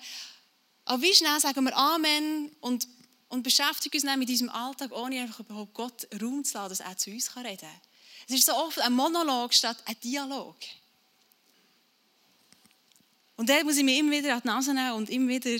Aber 0.87 1.03
wie 1.03 1.15
schnell 1.15 1.38
sagen 1.38 1.65
wir 1.65 1.77
Amen 1.77 2.50
und, 2.61 2.88
und 3.29 3.43
beschäftigen 3.43 3.97
uns 3.97 4.05
dann 4.05 4.19
mit 4.19 4.29
diesem 4.31 4.49
Alltag, 4.49 4.91
ohne 4.93 5.21
einfach 5.21 5.41
überhaupt 5.41 5.75
Gott 5.75 6.09
Raum 6.21 6.45
zu 6.45 6.55
lassen, 6.55 6.71
dass 6.71 6.81
er 6.81 6.97
zu 6.97 7.11
uns 7.11 7.37
reden 7.37 7.59
kann. 7.59 7.81
Es 8.27 8.35
ist 8.37 8.47
so 8.47 8.55
oft 8.55 8.79
ein 8.79 8.95
Monolog 8.95 9.53
statt 9.53 9.77
ein 9.85 10.00
Dialog. 10.00 10.57
Und 13.37 13.49
da 13.49 13.62
muss 13.65 13.77
ich 13.77 13.85
mich 13.85 13.99
immer 13.99 14.12
wieder 14.12 14.35
an 14.35 14.41
die 14.43 14.49
Nase 14.49 14.73
nehmen 14.73 14.93
und 14.93 15.11
immer 15.11 15.29
wieder 15.29 15.59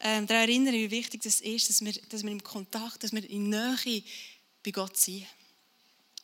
ähm, 0.00 0.26
daran 0.26 0.48
erinnern, 0.48 0.74
wie 0.74 0.90
wichtig 0.90 1.22
das 1.22 1.40
ist, 1.40 1.68
dass 1.68 1.84
wir, 1.84 1.92
dass 2.08 2.22
wir 2.22 2.30
im 2.30 2.42
Kontakt, 2.42 3.02
dass 3.02 3.12
wir 3.12 3.28
in 3.28 3.48
Nähe 3.48 4.02
bei 4.62 4.70
Gott 4.70 4.96
sind. 4.96 5.26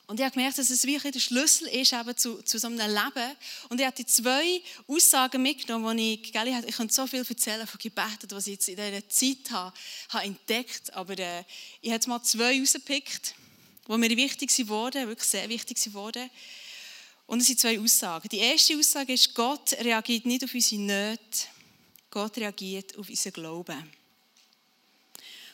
Und 0.07 0.21
ich 0.21 0.25
habe 0.25 0.35
gemerkt, 0.35 0.59
dass 0.59 0.69
es 0.69 0.85
wirklich 0.85 1.13
der 1.13 1.21
Schlüssel 1.21 1.67
ist 1.69 1.95
eben 1.95 2.17
zu, 2.17 2.43
zu 2.43 2.59
so 2.59 2.67
einem 2.67 2.79
Leben. 2.79 3.37
Und 3.71 3.81
ich 3.81 3.87
habe 3.87 4.05
zwei 4.05 4.61
Aussagen 4.87 5.41
mitgenommen, 5.41 5.85
wo 5.85 5.91
ich, 5.93 6.31
gell, 6.31 6.47
ich, 6.49 6.69
ich 6.69 6.77
könnte 6.77 6.93
so 6.93 7.07
viel 7.07 7.25
erzählen 7.27 7.67
von 7.67 7.79
Gebeten, 7.79 8.31
was 8.31 8.47
ich 8.47 8.55
jetzt 8.55 8.69
in 8.69 8.77
dieser 8.77 9.09
Zeit 9.09 9.51
habe, 9.51 9.75
habe 10.11 10.25
entdeckt. 10.27 10.93
Aber 10.93 11.19
äh, 11.19 11.41
ich 11.81 11.89
habe 11.89 11.95
jetzt 11.95 12.07
mal 12.07 12.23
zwei 12.23 12.61
rausgepickt, 12.61 13.35
die 13.89 13.97
mir 13.97 14.11
wichtig 14.11 14.69
wurden, 14.69 15.09
wirklich 15.09 15.29
sehr 15.29 15.49
wichtig 15.49 15.79
wurden. 15.95 16.29
Und 17.27 17.41
es 17.41 17.47
sind 17.47 17.61
zwei 17.61 17.81
Aussagen. 17.81 18.29
Die 18.29 18.39
erste 18.39 18.77
Aussage 18.77 19.15
ist, 19.15 19.35
Gott 19.35 19.73
reagiert 19.73 20.27
nicht 20.27 20.45
auf 20.45 20.53
unsere 20.53 20.83
Nöte, 20.83 21.47
Gott 22.15 22.37
reagiert 22.37 22.97
auf 22.97 23.09
unseren 23.09 23.33
Glauben. 23.33 23.91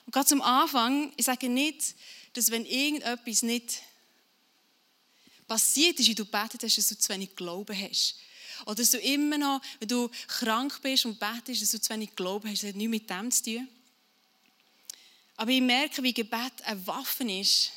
Und 0.05 0.13
gerade 0.13 0.27
zum 0.27 0.43
Anfang, 0.43 1.11
ich 1.17 1.25
sage 1.25 1.49
nicht, 1.49 1.95
dass 2.35 2.51
wenn 2.51 2.67
irgendetwas 2.67 3.43
nicht 3.43 3.81
passiert 5.49 5.99
ist, 5.99 6.09
wie 6.09 6.15
du 6.15 6.27
betet 6.27 6.63
hast, 6.63 6.77
dass 6.77 6.89
du 6.89 6.99
zu 6.99 7.09
wenig 7.09 7.35
Glauben 7.35 7.75
hast. 7.75 8.17
Oder 8.67 8.75
dass 8.75 8.91
du 8.91 8.99
immer 8.99 9.39
noch, 9.39 9.63
wenn 9.79 9.89
du 9.89 10.11
krank 10.29 10.83
bist 10.83 11.07
und 11.07 11.19
betest, 11.19 11.63
dass 11.63 11.71
du 11.71 11.81
zu 11.81 11.95
wenig 11.95 12.15
Glauben 12.15 12.51
hast. 12.51 12.63
Das 12.63 12.69
hat 12.69 12.77
nichts 12.77 12.91
mit 12.91 13.09
dem 13.09 13.31
zu 13.31 13.43
tun. 13.45 13.69
Aber 15.37 15.51
ich 15.51 15.63
merke, 15.63 16.03
wie 16.03 16.13
Gebet 16.13 16.53
eine 16.65 16.87
Waffe 16.87 17.25
ist, 17.25 17.73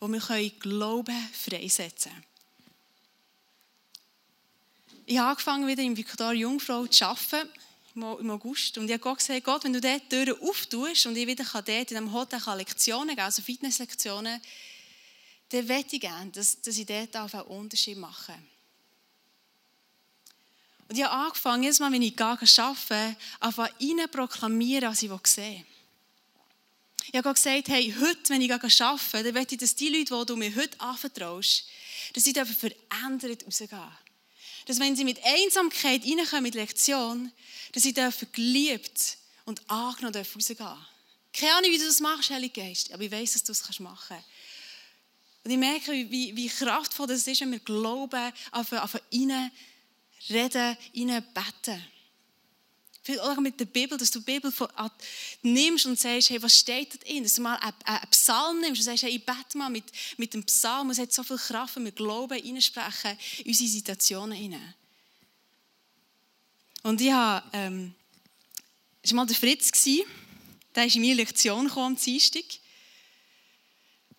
wo 0.00 0.08
wir 0.08 0.50
Glauben 0.58 1.28
freisetzen 1.34 2.12
können. 2.12 2.31
Ich 5.12 5.18
habe 5.18 5.28
angefangen, 5.28 5.66
wieder 5.66 5.82
im 5.82 5.94
Viktor 5.94 6.32
Jungfrau 6.32 6.86
zu 6.86 7.04
arbeiten, 7.04 7.50
im 7.94 8.30
August. 8.30 8.78
Und 8.78 8.86
ich 8.86 8.92
habe 8.92 9.02
Gott 9.02 9.18
gesagt, 9.18 9.44
Gott, 9.44 9.62
wenn 9.62 9.74
du 9.74 9.80
dort 9.82 10.00
die 10.04 10.08
Türen 10.08 10.40
auftust 10.40 11.04
und 11.04 11.14
ich 11.14 11.26
wieder 11.26 11.44
dort 11.44 11.68
in 11.68 11.84
diesem 11.84 12.10
Hotel 12.14 12.40
Lektionen 12.56 13.10
geben 13.10 13.20
also 13.20 13.42
Fitnesslektionen, 13.42 14.40
dann 15.50 15.66
möchte 15.66 15.96
ich 15.96 16.00
gerne, 16.00 16.30
dass, 16.30 16.58
dass 16.62 16.78
ich 16.78 16.86
dort 16.86 17.14
auch 17.14 17.30
einen 17.30 17.42
Unterschied 17.42 17.98
mache. 17.98 18.32
Und 20.88 20.96
ich 20.96 21.04
habe 21.04 21.26
angefangen, 21.26 21.62
jedes 21.62 21.78
Mal, 21.78 21.92
wenn 21.92 22.00
ich 22.00 22.18
arbeite, 22.18 23.16
einfach 23.38 23.68
rein 23.68 24.10
proklamieren, 24.10 24.88
was 24.88 25.02
ich 25.02 25.10
sehe. 25.26 25.66
Ich 27.08 27.14
habe 27.14 27.34
gesagt, 27.34 27.68
hey, 27.68 27.94
heute, 28.00 28.30
wenn 28.30 28.40
ich 28.40 28.50
arbeite, 28.50 29.24
dann 29.24 29.34
möchte 29.34 29.56
ich, 29.56 29.60
dass 29.60 29.74
die 29.74 29.90
Leute, 29.90 30.18
die 30.18 30.26
du 30.26 30.36
mir 30.36 30.56
heute 30.56 30.80
anvertraust, 30.80 31.66
dass 32.14 32.24
sie 32.24 32.32
verändert 32.32 33.44
rausgehen. 33.44 33.92
Dass 34.66 34.78
wenn 34.78 34.96
sie 34.96 35.04
mit 35.04 35.18
Einsamkeit 35.24 36.04
reinkommen 36.04 36.42
mit 36.42 36.54
Lektion, 36.54 37.32
dass 37.72 37.82
sie 37.82 37.94
geliebt 38.32 39.18
und 39.44 39.68
angenommen 39.68 40.14
rausgehen 40.14 40.56
dürfen. 40.56 40.86
Keine 41.32 41.54
Ahnung, 41.54 41.70
wie 41.70 41.78
du 41.78 41.86
das 41.86 42.00
machst, 42.00 42.30
Heilige 42.30 42.60
Geist, 42.60 42.92
aber 42.92 43.02
ich 43.02 43.10
weiß, 43.10 43.32
dass 43.32 43.44
du 43.44 43.52
es 43.52 43.80
machen 43.80 44.04
kannst. 44.08 44.26
Und 45.44 45.50
ich 45.50 45.58
merke, 45.58 45.92
wie, 45.92 46.36
wie 46.36 46.48
kraftvoll 46.48 47.06
das 47.06 47.26
ist, 47.26 47.40
wenn 47.40 47.50
wir 47.50 47.58
glauben, 47.58 48.32
auf, 48.52 48.70
auf 48.72 48.94
rein 48.94 49.50
reden, 50.30 50.76
rein 50.94 51.26
beten. 51.34 51.84
Auch 53.20 53.36
mit 53.38 53.58
der 53.58 53.64
Bibel, 53.64 53.98
dass 53.98 54.12
du 54.12 54.20
die 54.20 54.26
Bibel 54.26 54.52
nimmst 55.42 55.86
und 55.86 55.98
sagst, 55.98 56.30
hey, 56.30 56.40
was 56.40 56.56
steht 56.56 56.94
da 56.94 56.98
drin? 56.98 57.24
Dass 57.24 57.34
du 57.34 57.42
mal 57.42 57.56
einen, 57.56 58.10
Psalm 58.10 58.60
nimmst 58.60 58.80
und 58.80 58.84
sagst, 58.84 59.02
hey, 59.02 59.10
ich 59.10 59.26
bete 59.26 59.58
mal 59.58 59.70
mit, 59.70 59.84
mit 60.18 60.32
dem 60.34 60.44
Psalm. 60.44 60.90
Es 60.90 60.98
hat 60.98 61.12
so 61.12 61.24
viel 61.24 61.36
Kraft, 61.36 61.74
wenn 61.76 61.84
wir 61.84 61.92
Glauben 61.92 62.32
reinsprechen 62.32 63.18
in 63.38 63.46
unsere 63.46 63.68
Situationen 63.68 64.38
hinein. 64.38 64.74
Und 66.84 67.00
ich 67.00 67.10
habe, 67.10 67.44
ähm, 67.52 67.94
das 69.02 69.10
war 69.10 69.16
mal 69.16 69.26
der 69.26 69.36
Fritz, 69.36 69.70
der 70.74 70.86
ist 70.86 70.94
in 70.94 71.02
meine 71.02 71.14
Lektion 71.14 71.66
gekommen 71.66 71.96
am 71.96 72.02
Dienstag. 72.02 72.44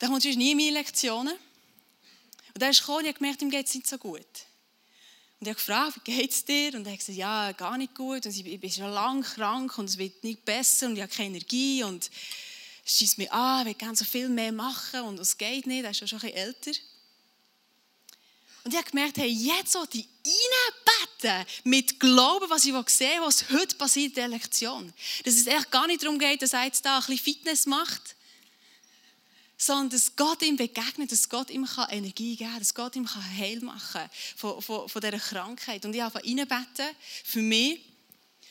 Der 0.01 0.09
kommt 0.09 0.23
sonst 0.23 0.35
nie 0.35 0.51
in 0.51 0.57
meine 0.57 0.71
Lektionen. 0.71 1.37
Und 2.53 2.61
er 2.61 2.69
ist 2.69 2.79
gekommen 2.79 2.99
und 2.99 3.05
ich 3.05 3.09
habe 3.09 3.19
gemerkt, 3.19 3.41
ihm 3.41 3.49
geht 3.49 3.67
es 3.67 3.73
nicht 3.73 3.87
so 3.87 3.97
gut. 3.97 4.27
Und 5.43 5.47
ich 5.50 5.55
habe 5.55 5.65
gefragt, 5.65 5.97
wie 6.05 6.12
geht 6.15 6.31
es 6.31 6.45
dir? 6.45 6.73
Und 6.73 6.85
er 6.85 6.93
hat 6.93 7.00
gesagt, 7.00 7.17
ja, 7.17 7.51
gar 7.51 7.77
nicht 7.77 7.93
gut. 7.93 8.25
Und 8.25 8.33
ich 8.33 8.59
bin 8.62 8.71
schon 8.71 8.89
lange 8.89 9.23
krank 9.23 9.77
und 9.77 9.89
es 9.89 9.97
wird 9.97 10.23
nicht 10.23 10.45
besser 10.45 10.85
und 10.88 10.95
ich 10.95 11.01
habe 11.01 11.13
keine 11.13 11.35
Energie. 11.35 11.83
Und 11.83 12.09
es 12.85 12.97
schießt 12.97 13.17
mir 13.17 13.33
an, 13.33 13.59
ich 13.59 13.65
will 13.65 13.73
gerne 13.73 13.97
so 13.97 14.05
viel 14.05 14.29
mehr 14.29 14.53
machen 14.53 15.01
und 15.01 15.20
es 15.20 15.37
geht 15.37 15.68
nicht. 15.68 15.83
Er 15.83 15.91
ist 15.91 15.98
schon 15.98 16.07
ein 16.07 16.22
bisschen 16.22 16.37
älter. 16.37 16.72
Und 18.63 18.72
ich 18.72 18.77
habe 18.77 18.89
gemerkt, 18.89 19.18
hey, 19.18 19.27
jetzt 19.27 19.74
sollte 19.74 19.98
ich 19.98 20.07
reinbeten 20.25 21.46
mit 21.65 22.00
Glauben, 22.00 22.50
was 22.50 22.63
ich 22.63 22.74
sehen 22.87 23.20
was 23.20 23.50
heute 23.50 23.75
passiert 23.75 24.11
in 24.11 24.15
der 24.15 24.27
Lektion. 24.29 24.94
Dass 25.25 25.33
es 25.33 25.46
echt 25.46 25.70
gar 25.72 25.87
nicht 25.87 26.03
darum 26.03 26.20
geht, 26.20 26.41
dass 26.41 26.53
er 26.53 26.63
jetzt 26.63 26.85
da 26.85 27.00
ein 27.00 27.05
bisschen 27.05 27.18
Fitness 27.18 27.65
macht, 27.65 28.15
sondern 29.57 29.92
dass 29.92 30.16
Gott 30.16 30.42
ihm 30.42 30.57
begegnet, 30.57 31.11
dass 31.11 31.29
Gott 31.29 31.50
ihm 31.50 31.68
Energie 31.89 32.35
geben 32.35 32.51
kann, 32.51 32.59
dass 32.59 32.74
Gott 32.74 32.96
ihm 32.96 33.07
Heil 33.37 33.59
machen 33.61 33.94
kann 33.94 34.09
von, 34.35 34.61
von, 34.61 34.89
von 34.89 35.01
dieser 35.01 35.20
Krankheit. 35.20 35.85
Und 35.85 35.94
ich 35.94 36.01
habe 36.01 36.16
reinbeten 36.24 36.96
für 37.24 37.42
mich. 37.42 37.79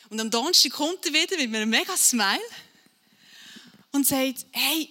Und 0.09 0.19
am 0.19 0.29
Donnerstag 0.29 0.71
kommt 0.73 1.05
er 1.05 1.13
wieder 1.13 1.37
mit 1.37 1.55
einem 1.55 1.69
mega 1.69 1.95
Smile 1.97 2.39
und 3.91 4.07
sagt, 4.07 4.45
hey, 4.51 4.89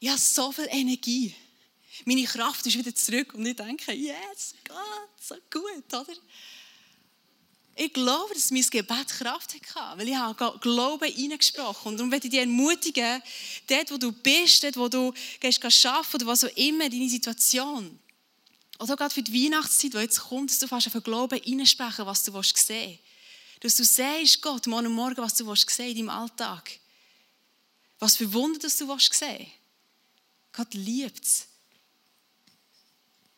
ich 0.00 0.08
habe 0.08 0.18
so 0.18 0.52
viel 0.52 0.68
Energie. 0.70 1.34
Meine 2.04 2.24
Kraft 2.24 2.64
ist 2.66 2.78
wieder 2.78 2.94
zurück. 2.94 3.34
Und 3.34 3.44
ich 3.44 3.56
denke, 3.56 3.92
yes, 3.92 4.54
Gott, 4.66 5.10
so 5.20 5.34
gut, 5.50 5.92
oder? 5.92 6.14
Ich 7.80 7.92
glaube, 7.92 8.34
dass 8.34 8.50
mein 8.50 8.62
Gebet 8.62 9.06
Kraft 9.06 9.54
hatte, 9.54 9.98
weil 9.98 10.08
ich 10.08 10.16
habe 10.16 10.58
Glauben 10.58 11.12
hineingesprochen. 11.12 11.92
Und 11.92 11.96
darum 11.96 12.10
möchte 12.10 12.26
ich 12.26 12.32
dich 12.32 12.40
ermutigen, 12.40 13.22
dort, 13.68 13.92
wo 13.92 13.96
du 13.96 14.10
bist, 14.10 14.64
dort, 14.64 14.76
wo 14.76 14.88
du 14.88 15.14
gehst, 15.38 15.64
arbeiten 15.64 16.16
oder 16.16 16.26
was 16.26 16.42
auch 16.42 16.56
immer, 16.56 16.90
deine 16.90 17.08
Situation. 17.08 17.96
Oder 18.80 18.96
gerade 18.96 19.14
für 19.14 19.22
die 19.22 19.32
Weihnachtszeit, 19.32 19.94
die 19.94 19.98
jetzt 19.98 20.18
kommt, 20.18 20.50
dass 20.50 20.58
du 20.58 20.66
fast 20.66 20.92
auf 20.92 21.04
Glauben 21.04 21.40
hineinsprechen 21.40 22.04
was 22.04 22.24
du 22.24 22.32
sehen 22.42 22.98
willst. 23.60 23.60
Dass 23.60 23.76
du 23.76 23.84
siehst, 23.84 24.42
Gott, 24.42 24.66
morgen 24.66 24.88
und 24.88 24.94
morgen, 24.94 25.18
was 25.18 25.34
du 25.34 25.54
sehen 25.54 25.90
in 25.90 25.96
deinem 25.98 26.08
Alltag. 26.08 26.80
Was 28.00 28.16
für 28.16 28.32
Wunder, 28.32 28.58
dass 28.58 28.76
du 28.76 28.86
sehen 28.98 29.38
willst. 29.38 29.52
Gott 30.52 30.74
liebt 30.74 31.24
es. 31.24 31.46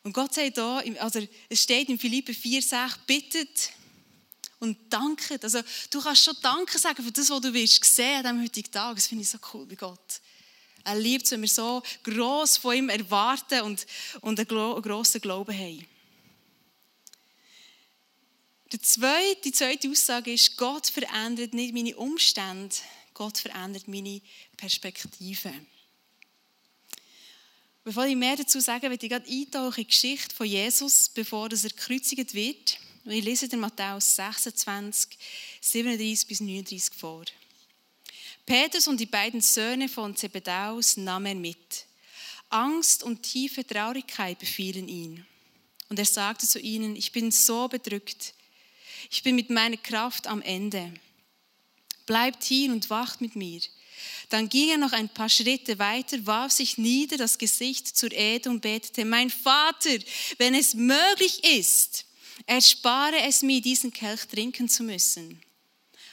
Und 0.01 0.13
Gott 0.13 0.33
sagt 0.33 0.57
da, 0.57 0.81
also 0.97 1.27
es 1.47 1.61
steht 1.61 1.89
in 1.89 1.99
Philippe 1.99 2.31
4,6, 2.31 2.97
bittet 3.05 3.71
und 4.61 4.77
danke. 4.89 5.39
Also, 5.41 5.59
du 5.89 6.01
kannst 6.01 6.23
schon 6.23 6.35
Danke 6.41 6.77
sagen 6.77 7.03
für 7.03 7.11
das, 7.11 7.29
was 7.29 7.41
du 7.41 7.51
willst 7.51 7.83
sehen 7.83 8.17
an 8.17 8.35
diesem 8.35 8.43
heutigen 8.43 8.71
Tag. 8.71 8.95
Das 8.95 9.07
finde 9.07 9.23
ich 9.23 9.29
so 9.29 9.39
cool 9.53 9.65
bei 9.65 9.75
Gott. 9.75 10.21
Er 10.83 10.95
liebt 10.95 11.25
es, 11.25 11.31
wenn 11.31 11.41
wir 11.41 11.49
so 11.49 11.81
gross 12.03 12.57
von 12.57 12.75
ihm 12.75 12.89
erwarten 12.89 13.61
und, 13.61 13.85
und 14.21 14.39
einen 14.39 14.81
grossen 14.81 15.19
Glauben 15.19 15.57
haben. 15.57 15.85
Die 18.71 18.81
zweite, 18.81 19.41
die 19.43 19.51
zweite 19.51 19.89
Aussage 19.89 20.31
ist, 20.31 20.55
Gott 20.57 20.87
verändert 20.87 21.53
nicht 21.53 21.73
meine 21.73 21.95
Umstände, 21.97 22.75
Gott 23.15 23.39
verändert 23.39 23.87
meine 23.87 24.21
Perspektive. 24.57 25.53
Bevor 27.83 28.05
ich 28.05 28.15
mehr 28.15 28.37
dazu 28.37 28.59
sage, 28.59 28.89
möchte 28.89 29.07
ich 29.07 29.11
gerade 29.11 29.29
eintauchen 29.29 29.81
in 29.81 29.87
die 29.87 29.87
Geschichte 29.87 30.35
von 30.35 30.45
Jesus, 30.45 31.09
bevor 31.09 31.49
er 31.49 31.57
gekreuzigt 31.57 32.35
wird. 32.35 32.77
Und 33.03 33.11
ich 33.11 33.23
lese 33.23 33.47
den 33.47 33.59
Matthäus 33.59 34.15
26, 34.15 35.17
37 35.59 36.27
bis 36.27 36.39
39 36.39 36.93
vor. 36.95 37.25
Petrus 38.45 38.87
und 38.87 38.99
die 38.99 39.05
beiden 39.05 39.41
Söhne 39.41 39.89
von 39.89 40.15
Zebedaus 40.15 40.97
nahm 40.97 41.25
er 41.25 41.35
mit. 41.35 41.85
Angst 42.49 43.03
und 43.03 43.23
tiefe 43.23 43.65
Traurigkeit 43.65 44.37
befielen 44.37 44.87
ihn. 44.87 45.25
Und 45.89 45.99
er 45.99 46.05
sagte 46.05 46.47
zu 46.47 46.59
ihnen, 46.59 46.95
ich 46.95 47.11
bin 47.11 47.31
so 47.31 47.67
bedrückt. 47.67 48.33
Ich 49.09 49.23
bin 49.23 49.35
mit 49.35 49.49
meiner 49.49 49.77
Kraft 49.77 50.27
am 50.27 50.41
Ende. 50.41 50.93
Bleibt 52.05 52.43
hier 52.43 52.71
und 52.71 52.89
wacht 52.89 53.21
mit 53.21 53.35
mir. 53.35 53.61
Dann 54.29 54.49
ging 54.49 54.69
er 54.69 54.77
noch 54.77 54.93
ein 54.93 55.09
paar 55.09 55.29
Schritte 55.29 55.79
weiter, 55.79 56.25
warf 56.25 56.51
sich 56.51 56.77
nieder, 56.77 57.17
das 57.17 57.37
Gesicht 57.37 57.87
zur 57.87 58.11
Erde 58.11 58.49
und 58.49 58.61
betete, 58.61 59.05
mein 59.05 59.29
Vater, 59.29 59.97
wenn 60.37 60.55
es 60.55 60.73
möglich 60.73 61.43
ist, 61.43 62.05
Erspare 62.45 63.21
es 63.21 63.41
mir, 63.41 63.61
diesen 63.61 63.91
Kelch 63.91 64.25
trinken 64.27 64.67
zu 64.69 64.83
müssen. 64.83 65.41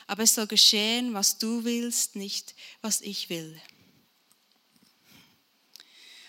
Aber 0.06 0.22
es 0.22 0.34
soll 0.34 0.46
geschehen, 0.46 1.12
was 1.14 1.38
du 1.38 1.64
willst, 1.64 2.16
nicht 2.16 2.54
was 2.80 3.00
ich 3.00 3.28
will. 3.28 3.60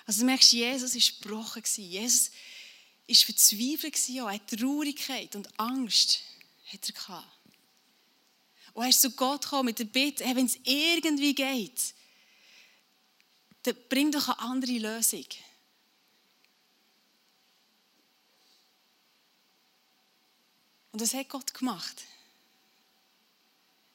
Also 0.06 0.22
du 0.22 0.26
merkst, 0.26 0.52
Jesus 0.52 0.96
war 0.96 1.20
gebrochen. 1.22 1.64
Jesus 1.76 2.32
war 3.08 3.16
verzweifelt, 3.16 3.96
auch 4.22 4.32
hat 4.32 4.48
Traurigkeit 4.48 5.36
und 5.36 5.48
Angst 5.60 6.22
hat 6.66 6.90
er 6.90 6.94
gehabt. 6.94 7.40
Und 8.74 8.84
er 8.84 8.90
ist 8.90 9.02
zu 9.02 9.12
Gott 9.12 9.44
gekommen 9.44 9.66
mit 9.66 9.80
der 9.80 9.86
Bitte, 9.86 10.24
wenn 10.24 10.46
es 10.46 10.58
irgendwie 10.64 11.34
geht, 11.34 11.94
dann 13.64 13.76
bring 13.90 14.12
doch 14.12 14.28
eine 14.30 14.40
andere 14.40 14.78
Lösung. 14.78 15.26
Und 20.92 21.02
das 21.02 21.14
hat 21.14 21.30
Gott 21.30 21.54
gemacht. 21.54 22.04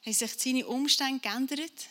Haben 0.05 0.13
sich 0.13 0.33
seine 0.37 0.67
Umstände 0.67 1.19
geändert? 1.19 1.87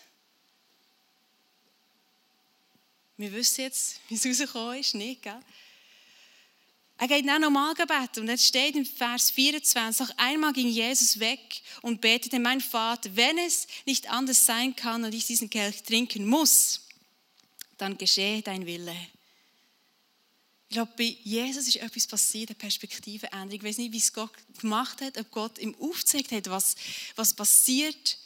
Wir 3.16 3.32
wissen 3.32 3.62
jetzt, 3.62 4.00
wie 4.08 4.14
es 4.14 4.24
rausgekommen 4.24 4.80
ist, 4.80 4.94
nicht, 4.94 5.22
gell? 5.22 5.40
Er 6.96 7.08
geht 7.08 7.26
dann 7.26 7.42
nochmal 7.42 7.74
beten 7.74 8.20
und 8.20 8.28
jetzt 8.28 8.46
steht 8.46 8.76
im 8.76 8.86
Vers 8.86 9.32
24, 9.32 10.06
noch 10.06 10.16
einmal 10.16 10.52
ging 10.52 10.68
Jesus 10.68 11.18
weg 11.18 11.60
und 11.82 12.00
betete, 12.00 12.38
mein 12.38 12.60
Vater, 12.60 13.14
wenn 13.16 13.36
es 13.38 13.66
nicht 13.84 14.08
anders 14.08 14.46
sein 14.46 14.76
kann 14.76 15.02
und 15.02 15.12
ich 15.12 15.26
diesen 15.26 15.50
Kelch 15.50 15.82
trinken 15.82 16.24
muss, 16.24 16.86
dann 17.78 17.98
geschehe 17.98 18.42
dein 18.42 18.64
Wille. 18.64 18.96
Ich 20.68 20.74
glaube, 20.74 20.92
bei 20.96 21.16
Jesus 21.22 21.68
ist 21.68 21.76
etwas 21.76 22.06
passiert, 22.06 22.50
eine 22.50 22.56
Perspektiveänderung. 22.56 23.52
Ich 23.52 23.62
weiß 23.62 23.78
nicht, 23.78 23.92
wie 23.92 23.98
es 23.98 24.12
Gott 24.12 24.32
gemacht 24.58 25.00
hat, 25.00 25.16
ob 25.18 25.30
Gott 25.30 25.58
ihm 25.58 25.74
aufgezeigt 25.80 26.32
hat, 26.32 26.50
was, 26.50 26.74
was 27.16 27.34
passiert, 27.34 28.18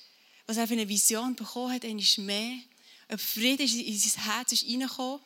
was 0.46 0.56
er 0.56 0.66
für 0.66 0.74
eine 0.74 0.88
Vision 0.88 1.36
bekommen 1.36 1.74
hat, 1.74 1.84
einmal 1.84 2.04
mehr, 2.18 2.58
ob 3.10 3.20
Frieden 3.20 3.68
in 3.68 3.98
sein 3.98 4.24
Herz 4.24 4.52
ist 4.52 4.66
reingekommen. 4.66 5.20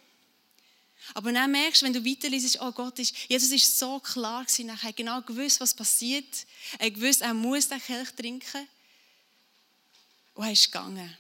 Aber 1.14 1.33
dann 1.33 1.51
merkst 1.51 1.83
du, 1.83 1.87
wenn 1.87 1.92
du 1.92 2.05
weiterliest, 2.05 2.61
oh 2.61 2.72
Gott, 2.72 2.98
ist, 2.98 3.14
Jesus 3.29 3.51
ist 3.51 3.79
so 3.79 3.98
klar 3.98 4.44
gewesen, 4.44 4.68
er 4.68 4.83
hat 4.83 4.96
genau 4.96 5.20
gewusst, 5.22 5.61
was 5.61 5.75
passiert. 5.75 6.46
Er 6.79 6.90
gewusst, 6.90 7.22
er 7.22 7.35
muss 7.35 7.68
den 7.68 7.81
Kelch 7.81 8.11
trinken. 8.12 8.68
Und 10.35 10.44
er 10.44 10.53
ist 10.53 10.66
gegangen. 10.66 11.16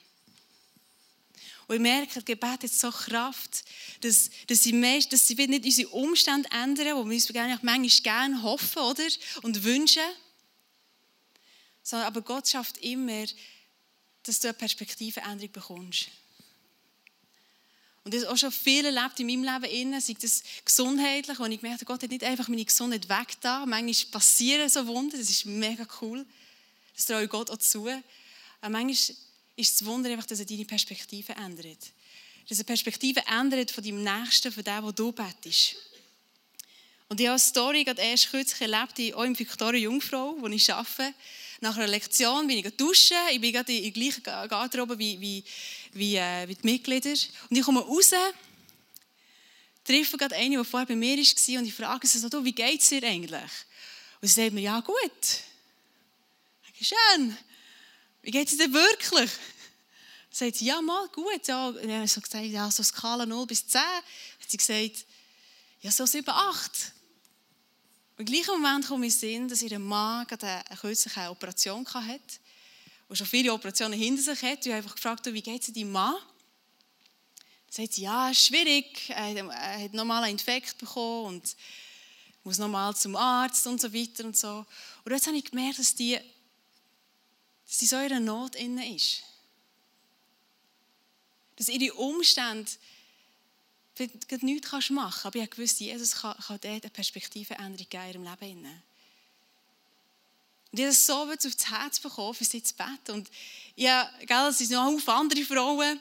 Und 1.72 1.76
ich 1.76 1.82
merke, 1.84 2.12
das 2.16 2.24
Gebet 2.26 2.64
hat 2.64 2.70
so 2.70 2.90
Kraft, 2.90 3.64
dass, 4.02 4.28
dass, 4.46 4.62
sie, 4.62 4.74
meist, 4.74 5.10
dass 5.10 5.26
sie 5.26 5.34
nicht 5.34 5.64
unsere 5.64 5.88
Umstände 5.88 6.46
ändern, 6.50 6.98
wo 6.98 7.08
wir 7.08 7.14
uns 7.14 7.32
manchmal 7.32 7.88
gerne 7.88 8.42
hoffen 8.42 8.82
oder? 8.82 9.06
und 9.40 9.64
wünschen. 9.64 10.02
Sondern, 11.82 12.08
aber 12.08 12.20
Gott 12.20 12.46
schafft 12.46 12.76
immer, 12.76 13.24
dass 14.22 14.38
du 14.38 14.48
eine 14.48 14.54
Perspektivenänderung 14.54 15.50
bekommst. 15.50 16.08
Und 18.04 18.12
das 18.12 18.24
auch 18.24 18.36
schon 18.36 18.52
viel 18.52 18.84
erlebt 18.84 19.18
in 19.20 19.28
meinem 19.28 19.44
Leben, 19.44 19.72
innen, 19.72 20.00
sei 20.02 20.14
das 20.20 20.42
gesundheitlich, 20.66 21.38
wo 21.38 21.46
ich 21.46 21.58
gemerkt 21.58 21.80
habe, 21.80 21.86
Gott 21.86 22.02
hat 22.02 22.10
nicht 22.10 22.22
einfach 22.22 22.48
meine 22.48 22.66
Gesundheit 22.66 23.08
weg 23.08 23.40
da. 23.40 23.64
Manchmal 23.64 24.10
passieren 24.10 24.68
so 24.68 24.86
Wunder, 24.86 25.16
das 25.16 25.30
ist 25.30 25.46
mega 25.46 25.86
cool. 26.02 26.26
Das 26.94 27.06
traue 27.06 27.24
ich 27.24 27.30
Gott 27.30 27.48
auch 27.48 27.56
zu. 27.56 27.88
Aber 28.60 28.68
manchmal 28.68 29.16
ist 29.56 29.80
das 29.80 29.86
Wunder 29.86 30.10
einfach, 30.10 30.26
dass 30.26 30.40
er 30.40 30.46
deine 30.46 30.64
Perspektive 30.64 31.32
ändert. 31.34 31.92
Dass 32.48 32.58
er 32.58 32.64
Perspektive 32.64 33.22
ändert 33.26 33.70
von 33.70 33.84
deinem 33.84 34.02
Nächsten, 34.02 34.52
von 34.52 34.64
dem, 34.64 34.82
wo 34.82 34.92
du 34.92 35.12
betest. 35.12 35.76
Und 37.08 37.20
ich 37.20 37.26
habe 37.26 37.34
eine 37.34 37.38
Story 37.38 37.84
gerade 37.84 38.00
erst 38.00 38.30
kürzlich 38.30 38.60
erlebt, 38.62 39.14
auch 39.14 39.24
im 39.24 39.38
Victoria 39.38 39.80
Jungfrau, 39.80 40.34
wo 40.38 40.46
ich 40.46 40.72
arbeite. 40.72 41.14
Nach 41.60 41.76
einer 41.76 41.86
Lektion 41.86 42.46
bin 42.46 42.58
ich 42.58 42.76
duschen. 42.76 43.16
Ich 43.30 43.40
bin 43.40 43.52
gerade 43.52 43.70
in 43.70 43.82
der 43.82 43.90
gleichen 43.92 44.22
Garderobe 44.22 44.98
wie, 44.98 45.20
wie, 45.20 45.44
wie, 45.92 46.16
äh, 46.16 46.48
wie 46.48 46.54
die 46.54 46.66
Mitglieder. 46.66 47.10
Und 47.10 47.56
ich 47.56 47.62
komme 47.62 47.80
raus, 47.80 48.12
treffe 49.84 50.16
gerade 50.16 50.34
eine, 50.36 50.56
die 50.56 50.64
vorher 50.64 50.86
bei 50.86 50.96
mir 50.96 51.16
war, 51.18 51.58
und 51.58 51.66
ich 51.66 51.74
frage 51.74 52.06
sie 52.06 52.18
so, 52.18 52.44
wie 52.44 52.52
geht 52.52 52.80
es 52.80 52.88
dir 52.88 53.02
eigentlich? 53.04 53.50
Und 54.20 54.28
sie 54.28 54.34
sagt 54.40 54.52
mir, 54.52 54.62
ja 54.62 54.80
gut. 54.80 54.96
Ich 56.78 56.88
sage, 56.88 56.96
schön. 57.18 57.36
Wie 58.22 58.30
geht 58.30 58.48
es 58.48 58.56
dir 58.56 58.72
wirklich? 58.72 59.30
Dann 59.30 60.30
sagt 60.30 60.56
sie, 60.56 60.66
ja, 60.66 60.80
mal 60.80 61.08
gut. 61.08 61.46
Ja. 61.46 61.68
Und 61.68 61.84
ich 61.84 61.90
habe 61.90 62.08
so 62.08 62.20
gesagt, 62.20 62.44
ja, 62.46 62.70
so 62.70 62.82
Skala 62.82 63.26
0 63.26 63.46
bis 63.46 63.66
10. 63.66 63.80
Hat 63.80 64.02
sie 64.48 64.56
gesagt, 64.56 65.04
ja, 65.80 65.90
so 65.90 66.06
7, 66.06 66.28
8. 66.28 66.92
Im 68.18 68.24
gleichen 68.26 68.60
Moment 68.60 68.86
kommt 68.86 69.00
mir 69.00 69.10
Sinn, 69.10 69.48
dass 69.48 69.62
ihr 69.62 69.78
Mann 69.78 70.26
eine 70.28 70.62
kürzliche 70.80 71.28
Operation 71.28 71.84
hatte 71.92 72.20
und 73.08 73.16
schon 73.16 73.26
viele 73.26 73.52
Operationen 73.52 73.98
hinter 73.98 74.22
sich 74.22 74.42
hat. 74.42 74.64
Ich 74.64 74.72
habe 74.72 74.76
einfach 74.76 74.94
gefragt, 74.94 75.26
wie 75.26 75.42
geht 75.42 75.66
es 75.66 75.72
deinem 75.72 75.90
Mann? 75.90 76.14
Dann 76.14 76.24
sagt 77.70 77.94
sie, 77.94 78.02
ja, 78.02 78.32
schwierig. 78.32 79.10
Er 79.10 79.82
hat 79.82 79.92
nochmal 79.92 80.22
einen 80.22 80.38
Infekt 80.38 80.78
bekommen 80.78 81.26
und 81.26 81.56
muss 82.44 82.58
nochmal 82.58 82.94
zum 82.94 83.16
Arzt 83.16 83.66
und 83.66 83.80
so 83.80 83.92
weiter 83.92 84.24
und 84.24 84.36
so. 84.36 84.64
Und 85.04 85.12
jetzt 85.12 85.26
habe 85.26 85.36
ich 85.36 85.44
gemerkt, 85.44 85.78
dass 85.78 85.94
die, 85.94 86.18
dass 87.72 87.78
sie 87.78 87.86
so 87.86 87.96
in 87.96 88.02
einer 88.02 88.20
Not 88.20 88.54
inne 88.54 88.94
ist. 88.94 89.22
Dass 91.56 91.70
ihre 91.70 91.94
Umstände 91.94 92.70
nichts 93.96 94.90
machen 94.90 95.10
kannst. 95.10 95.26
Aber 95.26 95.36
ich 95.36 95.58
wusste, 95.58 95.84
Jesus 95.84 96.16
kann, 96.16 96.36
kann 96.36 96.58
dort 96.60 96.82
eine 96.82 96.90
Perspektivenänderung 96.90 97.86
in 97.90 98.08
ihrem 98.10 98.24
Leben. 98.24 98.66
Und 100.70 100.78
ich 100.78 100.84
habe 100.84 100.88
das 100.88 101.06
so 101.06 101.22
aufs 101.22 101.70
Herz 101.70 101.98
bekommen, 101.98 102.34
für 102.34 102.44
sie 102.44 102.62
zu 102.62 102.74
beten. 102.74 103.12
Und 103.12 103.30
ja, 103.74 104.12
gell, 104.26 104.48
es 104.48 104.58
sind 104.58 104.72
noch 104.72 105.08
andere 105.08 105.42
Frauen 105.42 105.98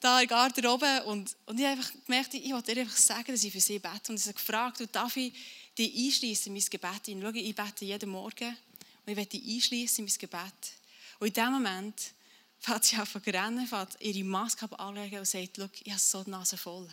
da 0.00 0.20
in 0.20 0.28
der 0.28 0.36
Garderobe. 0.36 1.04
Und, 1.04 1.34
und 1.46 1.58
ich 1.58 1.64
habe 1.64 1.78
einfach 1.78 1.92
gemerkt, 2.04 2.34
ich 2.34 2.52
wollte 2.52 2.72
ihr 2.72 2.82
einfach 2.82 2.98
sagen, 2.98 3.32
dass 3.32 3.44
ich 3.44 3.52
für 3.52 3.60
sie 3.60 3.78
bete. 3.78 4.12
Und 4.12 4.20
ich 4.20 4.26
habe 4.26 4.34
gefragt, 4.34 4.86
darf 4.92 5.16
ich 5.16 5.32
dich 5.78 6.04
einschließen 6.04 6.48
in 6.48 6.52
mein 6.52 6.68
Gebet? 6.68 7.18
Schau, 7.18 7.30
ich 7.30 7.56
bete 7.56 7.86
jeden 7.86 8.10
Morgen. 8.10 8.48
Und 8.48 9.10
ich 9.10 9.16
werde 9.16 9.30
dich 9.30 9.54
einschließen 9.54 10.04
in 10.06 10.12
mein 10.12 10.18
Gebet. 10.18 10.77
Und 11.18 11.26
in 11.26 11.32
dem 11.32 11.52
Moment 11.52 12.12
fängt 12.60 12.84
sie 12.84 12.96
an 12.96 13.06
zu 13.06 13.18
rennen, 13.18 13.66
fängt 13.66 14.00
ihre 14.00 14.24
Maske 14.24 14.78
anlegen 14.78 15.18
und 15.18 15.28
sagt, 15.28 15.58
ich 15.58 15.90
habe 15.90 16.00
so 16.00 16.22
die 16.24 16.30
Nase 16.30 16.56
voll. 16.56 16.88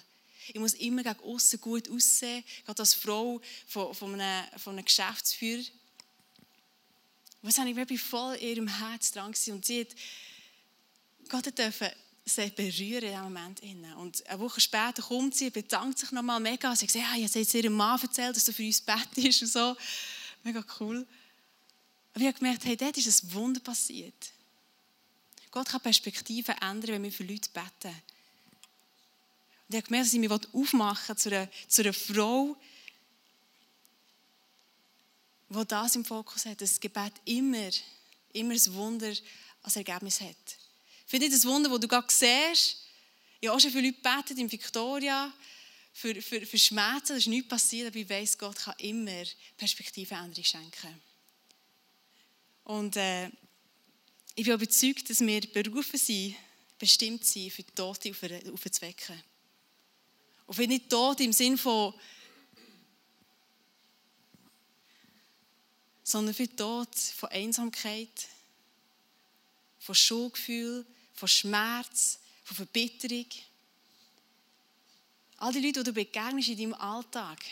Ich 0.48 0.60
muss 0.60 0.74
immer 0.76 1.04
gegen 1.04 1.20
außen 1.22 1.60
gut 1.60 1.90
aussehen, 1.90 2.44
gerade 2.66 2.82
als 2.82 2.94
Frau 2.94 3.42
von, 3.68 3.94
von, 3.96 4.20
einem, 4.20 4.46
von 4.60 4.74
einem 4.74 4.86
Geschäftsführer. 4.86 5.64
Was 7.42 7.58
habe 7.58 7.70
ich 7.70 7.76
wirklich 7.76 8.02
voll 8.02 8.36
in 8.36 8.50
ihrem 8.50 8.68
Herz 8.68 9.12
dran 9.12 9.32
gewesen. 9.32 9.56
Und 9.56 9.66
sie 9.66 9.82
hat, 9.82 9.96
Gott 11.30 11.58
durfte 11.58 11.96
sie 12.26 12.50
berühren 12.50 13.04
in 13.04 13.10
diesem 13.10 13.24
Moment. 13.24 13.62
Und 13.98 14.28
eine 14.28 14.40
Woche 14.40 14.60
später 14.60 15.02
kommt 15.04 15.36
sie, 15.36 15.50
bedankt 15.52 16.00
sich 16.00 16.12
nochmal 16.12 16.40
mega. 16.40 16.76
Sie 16.76 16.88
sagt, 16.88 16.96
ja, 16.96 17.16
jetzt 17.16 17.36
hat 17.36 17.48
sie 17.48 17.60
ihrem 17.60 17.74
Mann 17.74 18.02
erzählt, 18.02 18.36
dass 18.36 18.46
du 18.46 18.54
für 18.54 18.64
uns 18.64 18.82
bettest 18.82 19.44
und 19.44 19.48
so. 19.48 19.76
Mega 20.44 20.64
cool. 20.80 21.06
Aber 22.16 22.22
ich 22.22 22.28
habe 22.28 22.40
gemerkt, 22.40 22.64
hey, 22.64 22.78
dort 22.78 22.96
ist 22.96 23.24
ein 23.24 23.34
Wunder 23.34 23.60
passiert. 23.60 24.32
Gott 25.52 25.68
kann 25.68 25.82
Perspektiven 25.82 26.56
ändern, 26.62 26.92
wenn 26.92 27.04
wir 27.04 27.12
für 27.12 27.26
Leute 27.26 27.50
beten. 27.50 27.94
Und 29.68 29.70
ich 29.70 29.76
habe 29.76 29.88
gemerkt, 29.88 30.06
dass 30.08 30.14
ich 30.14 30.20
mich 30.20 30.32
aufmachen 30.32 31.18
zu 31.18 31.30
einer, 31.30 31.50
zu 31.68 31.82
einer 31.82 31.92
Frau, 31.92 32.56
die 35.50 35.66
das 35.68 35.96
im 35.98 36.06
Fokus 36.06 36.46
hat, 36.46 36.62
dass 36.62 36.72
das 36.72 36.80
Gebet 36.80 37.12
immer, 37.26 37.70
immer 38.32 38.54
ein 38.54 38.74
Wunder 38.74 39.14
als 39.64 39.76
Ergebnis 39.76 40.22
hat. 40.22 40.36
Ich 41.06 41.12
finde 41.12 41.30
das 41.30 41.44
Wunder, 41.44 41.70
das 41.70 41.80
du 41.82 41.88
gerade 41.90 42.08
siehst, 42.10 42.78
ich 43.42 43.50
habe 43.50 43.58
auch 43.58 43.60
schon 43.60 43.72
für 43.72 43.82
Leute 43.82 43.94
gebetet 44.02 44.38
in 44.38 44.50
Victoria, 44.50 45.34
für, 45.92 46.22
für, 46.22 46.46
für 46.46 46.58
Schmerzen, 46.58 47.10
da 47.10 47.16
ist 47.16 47.28
nichts 47.28 47.50
passiert, 47.50 47.88
aber 47.88 47.98
ich 47.98 48.10
weiss, 48.10 48.38
Gott 48.38 48.56
kann 48.56 48.76
immer 48.78 49.24
Perspektiveänderung 49.58 50.46
schenken. 50.46 51.02
Und 52.66 52.98
äh, 52.98 53.28
ich 54.36 54.44
bin 54.44 54.54
überzeugt, 54.54 55.10
dass 55.10 55.22
wir 55.22 55.42
berufen 55.42 55.98
sind, 55.98 56.36
bestimmt 56.78 57.24
sind, 57.24 57.54
für 57.54 57.64
die 57.64 57.72
Tote 57.72 58.14
aufzuwecken. 58.52 59.24
Und 60.48 60.58
wenn 60.58 60.70
nicht 60.70 60.90
tot 60.90 61.20
im 61.22 61.32
Sinn 61.32 61.58
von, 61.58 61.94
sondern 66.04 66.36
für 66.36 66.54
Tod 66.56 66.94
von 66.96 67.30
Einsamkeit, 67.30 68.28
von 69.80 69.96
Schuldgefühl, 69.96 70.86
von 71.14 71.28
Schmerz, 71.28 72.20
von 72.44 72.58
Verbitterung. 72.58 73.28
All 75.38 75.54
die 75.54 75.60
Leute, 75.60 75.84
die 75.84 75.92
du 75.92 75.94
begegnest 75.94 76.50
in 76.50 76.58
deinem 76.58 76.74
Alltag, 76.76 77.44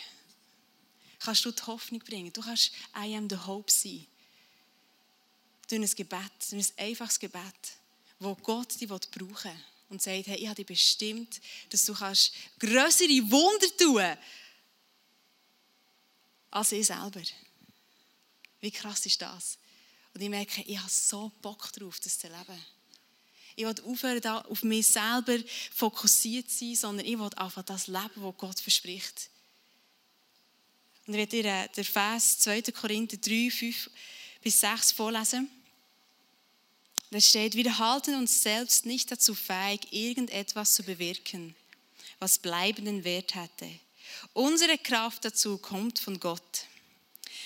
kannst 1.18 1.44
du 1.44 1.52
die 1.52 1.62
Hoffnung 1.62 2.00
bringen. 2.00 2.32
Du 2.32 2.42
kannst 2.42 2.72
I 2.96 3.16
am 3.16 3.28
the 3.28 3.36
hope 3.36 3.70
sein. 3.70 4.06
Durch 5.74 5.90
ein 5.90 5.96
Gebet, 5.96 6.50
durch 6.50 6.72
ein 6.76 6.86
einfaches 6.86 7.18
Gebet, 7.18 7.42
wo 8.20 8.34
Gott 8.36 8.80
dich 8.80 8.88
brauchen 8.88 9.10
will 9.18 9.64
und 9.88 10.00
sagt, 10.00 10.26
hey, 10.28 10.36
ich 10.36 10.46
habe 10.46 10.56
dich 10.56 10.66
bestimmt, 10.66 11.40
dass 11.70 11.84
du 11.84 11.94
kannst 11.94 12.32
größere 12.58 13.30
Wunder 13.30 13.76
tun 13.76 14.16
als 16.50 16.72
ich 16.72 16.86
selber. 16.86 17.22
Wie 18.60 18.70
krass 18.70 19.04
ist 19.06 19.20
das? 19.20 19.58
Und 20.14 20.20
ich 20.20 20.28
merke, 20.28 20.62
ich 20.62 20.78
habe 20.78 20.88
so 20.88 21.32
Bock 21.42 21.72
drauf, 21.72 21.98
das 21.98 22.20
zu 22.20 22.28
erleben. 22.28 22.64
Ich 23.56 23.64
will 23.64 23.74
aufhören, 23.84 24.20
da 24.20 24.42
auf 24.42 24.62
mich 24.62 24.86
selber 24.86 25.38
fokussiert 25.72 26.50
zu 26.50 26.58
sein, 26.58 26.76
sondern 26.76 27.06
ich 27.06 27.18
will 27.18 27.30
einfach 27.34 27.64
das 27.64 27.88
leben, 27.88 28.10
was 28.16 28.36
Gott 28.36 28.60
verspricht. 28.60 29.28
Und 31.06 31.14
ich 31.14 31.18
werde 31.18 31.42
dir 31.42 31.44
äh, 31.44 31.68
den 31.68 31.84
Vers 31.84 32.38
2. 32.38 32.62
Korinther 32.62 33.16
3, 33.16 33.50
5 33.50 33.90
bis 34.40 34.60
6 34.60 34.92
vorlesen. 34.92 35.50
Da 37.14 37.20
steht, 37.20 37.54
wir 37.54 37.78
halten 37.78 38.16
uns 38.16 38.42
selbst 38.42 38.86
nicht 38.86 39.08
dazu 39.08 39.36
feig, 39.36 39.92
irgendetwas 39.92 40.74
zu 40.74 40.82
bewirken, 40.82 41.54
was 42.18 42.40
bleibenden 42.40 43.04
Wert 43.04 43.36
hatte. 43.36 43.70
Unsere 44.32 44.76
Kraft 44.78 45.24
dazu 45.24 45.58
kommt 45.58 46.00
von 46.00 46.18
Gott. 46.18 46.66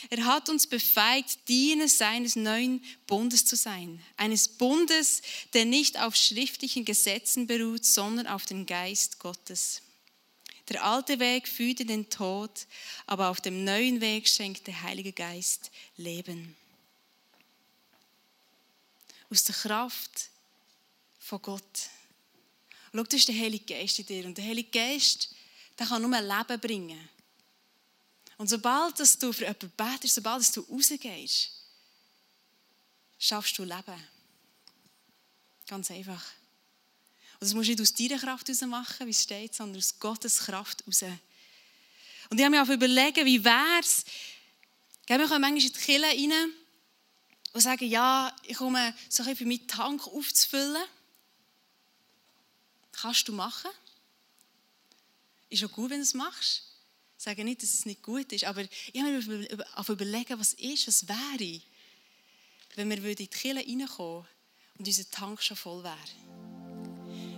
Er 0.09 0.25
hat 0.25 0.49
uns 0.49 0.67
befeigt, 0.67 1.47
Diener 1.49 1.87
seines 1.87 2.35
neuen 2.35 2.83
Bundes 3.07 3.45
zu 3.45 3.57
sein. 3.57 4.03
Eines 4.17 4.49
Bundes, 4.49 5.21
der 5.53 5.67
nicht 5.67 6.01
auf 6.01 6.17
schriftlichen 6.17 6.87
Gesetzen 6.87 7.47
beruht, 7.47 7.85
sondern 7.85 8.27
auf 8.27 8.47
dem 8.47 8.65
Geist 8.65 9.19
Gottes. 9.19 9.83
Der 10.71 10.83
alte 10.83 11.19
Weg 11.19 11.47
führte 11.47 11.85
den 11.85 12.09
Tod, 12.09 12.67
aber 13.05 13.29
auf 13.29 13.43
dem 13.43 13.65
neuen 13.65 14.01
Weg 14.01 14.29
schenkt 14.29 14.67
der 14.67 14.81
Heilige 14.81 15.13
Geist 15.13 15.71
Leben. 15.99 16.57
Aus 19.31 19.45
der 19.45 19.55
Kraft 19.55 20.31
von 21.19 21.43
Gott. 21.43 21.91
Schau, 22.93 23.03
das 23.03 23.21
ist 23.21 23.29
der 23.29 23.39
Heilige 23.39 23.75
Geist 23.75 23.99
in 23.99 24.07
dir. 24.07 24.25
Und 24.27 24.39
der 24.39 24.45
Heilige 24.45 24.71
Geist, 24.71 25.35
der 25.79 25.87
kann 25.87 26.03
nur 26.03 26.21
Leben 26.21 26.61
bringen. 26.61 27.09
Und 28.39 28.49
sobald 28.49 28.99
dass 28.99 29.19
du 29.19 29.33
für 29.33 29.45
jemanden 29.45 29.71
betest, 29.77 30.15
sobald 30.15 30.41
dass 30.41 30.53
du 30.53 30.61
rausgehst, 30.63 31.51
schaffst 33.19 33.59
du 33.59 33.65
Leben. 33.65 34.09
Ganz 35.67 35.91
einfach. 35.91 36.25
Und 37.35 37.43
das 37.43 37.55
musst 37.55 37.69
du 37.69 37.73
nicht 37.73 37.81
aus 37.83 37.95
deiner 37.95 38.19
Kraft 38.19 38.49
heraus 38.49 38.63
machen, 38.63 39.07
wie 39.07 39.11
es 39.11 39.23
steht, 39.23 39.55
sondern 39.55 39.79
aus 39.79 39.99
Gottes 39.99 40.39
Kraft 40.39 40.81
heraus. 40.81 41.03
Und 42.31 42.39
ich 42.39 42.45
habe 42.45 42.57
mir 42.57 42.63
auch 42.63 42.69
überlegt, 42.69 43.17
wie 43.25 43.45
wäre 43.45 43.81
es, 43.81 44.05
wir 45.07 45.17
kommen 45.27 45.41
manchmal 45.41 45.57
in 45.57 45.73
die 45.73 45.73
Kille 45.73 46.07
rein 46.07 46.53
und 47.53 47.61
sagen, 47.61 47.89
ja, 47.89 48.35
ich 48.45 48.57
komme 48.57 48.95
so 49.09 49.23
ein 49.23 49.31
bisschen 49.31 49.49
meinen 49.49 49.67
Tank 49.67 50.07
aufzufüllen. 50.07 50.83
Kannst 52.93 53.29
du 53.29 53.33
machen. 53.33 53.71
Ist 55.51 55.65
auch 55.65 55.73
gut, 55.73 55.91
wenn 55.91 55.99
du 55.99 56.03
es 56.03 56.15
machst. 56.15 56.65
Ich 57.17 57.25
sage 57.25 57.45
nicht, 57.45 57.63
dass 57.63 57.75
es 57.75 57.87
nicht 57.87 58.03
gut 58.03 58.33
ist, 58.33 58.45
aber 58.45 58.63
ich 58.63 59.01
habe 59.01 59.11
mir 59.11 59.67
auf 59.75 59.89
überlegen, 59.89 60.39
was 60.39 60.55
ist, 60.55 60.87
was 60.87 61.09
wäre, 61.09 61.61
wenn 62.77 62.89
wir 62.91 63.11
in 63.11 63.17
die 63.17 63.27
Kirche 63.27 63.59
reinkommen 63.59 64.25
und 64.79 64.87
unser 64.87 65.11
Tank 65.11 65.43
schon 65.43 65.57
voll 65.57 65.83
wäre. 65.83 65.97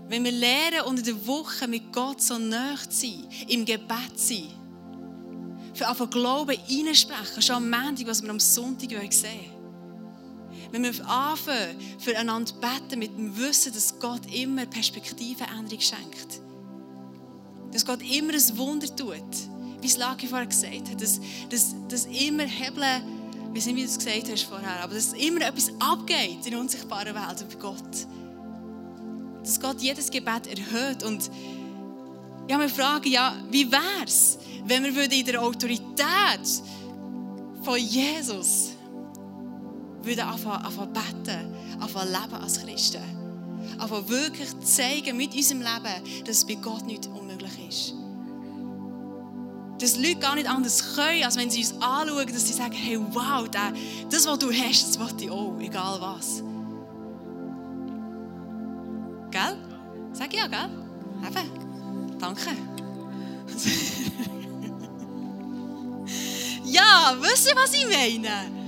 Wenn 0.08 0.24
wir 0.24 0.32
lernen, 0.32 0.82
unter 0.82 1.02
der 1.02 1.26
Woche 1.26 1.66
mit 1.68 1.92
Gott 1.92 2.20
so 2.20 2.36
nah 2.36 2.76
zu 2.76 2.90
sein, 2.90 3.30
im 3.48 3.64
Gebet 3.64 4.18
zu 4.18 4.34
sein, 4.34 5.72
für 5.74 5.88
einfach 5.88 6.10
Glauben 6.10 6.58
reinsprechen, 6.58 7.40
schon 7.40 7.56
am 7.56 7.70
Montag, 7.70 8.06
was 8.06 8.22
wir 8.22 8.28
am 8.28 8.40
Sonntag 8.40 9.12
sehen 9.12 9.59
wenn 10.72 10.82
wir 10.82 11.08
anfangen, 11.08 11.76
füreinander 11.98 12.52
beten, 12.54 12.98
mit 12.98 13.16
dem 13.16 13.36
Wissen, 13.36 13.72
dass 13.72 13.98
Gott 13.98 14.22
immer 14.32 14.66
Perspektivenänderung 14.66 15.80
schenkt. 15.80 16.40
Dass 17.72 17.84
Gott 17.84 18.00
immer 18.02 18.34
ein 18.34 18.58
Wunder 18.58 18.94
tut 18.94 19.24
wie 19.80 19.86
es 19.86 19.96
Laki 19.96 20.26
vorher 20.26 20.46
gesagt 20.46 20.90
hat, 20.90 21.00
dass, 21.00 21.20
dass, 21.48 21.74
dass 21.88 22.06
immer 22.06 22.44
Hebel, 22.44 22.84
ich 23.52 23.56
weiß 23.56 23.66
nicht, 23.66 23.76
wie 23.76 23.82
du 23.82 23.88
es 23.88 23.98
gesagt 23.98 24.30
hast 24.30 24.42
vorher, 24.44 24.82
aber 24.82 24.94
dass 24.94 25.12
immer 25.14 25.42
etwas 25.42 25.70
abgeht 25.78 26.44
in 26.44 26.50
der 26.50 26.60
unsichtbaren 26.60 27.14
Welt 27.14 27.46
bei 27.48 27.54
Gott. 27.58 28.06
Dass 29.42 29.58
Gott 29.58 29.80
jedes 29.80 30.10
Gebet 30.10 30.46
erhöht 30.46 31.02
und 31.02 31.30
habe 32.50 32.64
mir 32.64 32.68
fragen, 32.68 33.10
ja, 33.10 33.34
wie 33.50 33.70
wäre 33.70 34.04
es, 34.04 34.38
wenn 34.64 34.94
wir 34.94 35.10
in 35.10 35.24
der 35.24 35.42
Autorität 35.42 36.62
von 37.62 37.78
Jesus 37.78 38.72
würden 40.02 40.20
anfangen, 40.20 40.92
beten, 40.92 41.54
anfangen 41.80 42.12
leben 42.12 42.42
als 42.42 42.62
Christen. 42.62 43.02
Anfangen 43.78 44.08
wirklich 44.08 44.58
zeigen 44.60 45.16
mit 45.16 45.34
unserem 45.34 45.60
Leben, 45.60 46.24
dass 46.24 46.38
es 46.38 46.46
bei 46.46 46.54
Gott 46.54 46.86
nicht 46.86 47.06
unmöglich 47.06 47.68
ist 47.68 47.94
dass 49.80 49.96
Leute 49.96 50.16
gar 50.16 50.34
nicht 50.34 50.46
anders 50.48 50.94
können, 50.94 51.24
als 51.24 51.36
wenn 51.36 51.50
sie 51.50 51.60
uns 51.60 51.72
anschauen, 51.80 52.26
dass 52.26 52.46
sie 52.46 52.52
sagen, 52.52 52.74
hey, 52.74 53.00
wow, 53.12 53.48
das, 53.48 54.26
was 54.26 54.38
du 54.38 54.52
hast, 54.52 54.88
das 54.88 55.00
will 55.00 55.08
ich 55.18 55.30
auch, 55.30 55.58
egal 55.58 55.98
was. 56.00 56.42
Gell? 59.30 59.56
Sag 60.12 60.34
ja, 60.34 60.48
gell? 60.48 60.68
Eben. 61.26 62.18
Danke. 62.18 62.50
ja, 66.64 67.16
wisst 67.20 67.48
ihr, 67.48 67.56
was 67.56 67.72
ich 67.72 67.86
meine? 67.86 68.59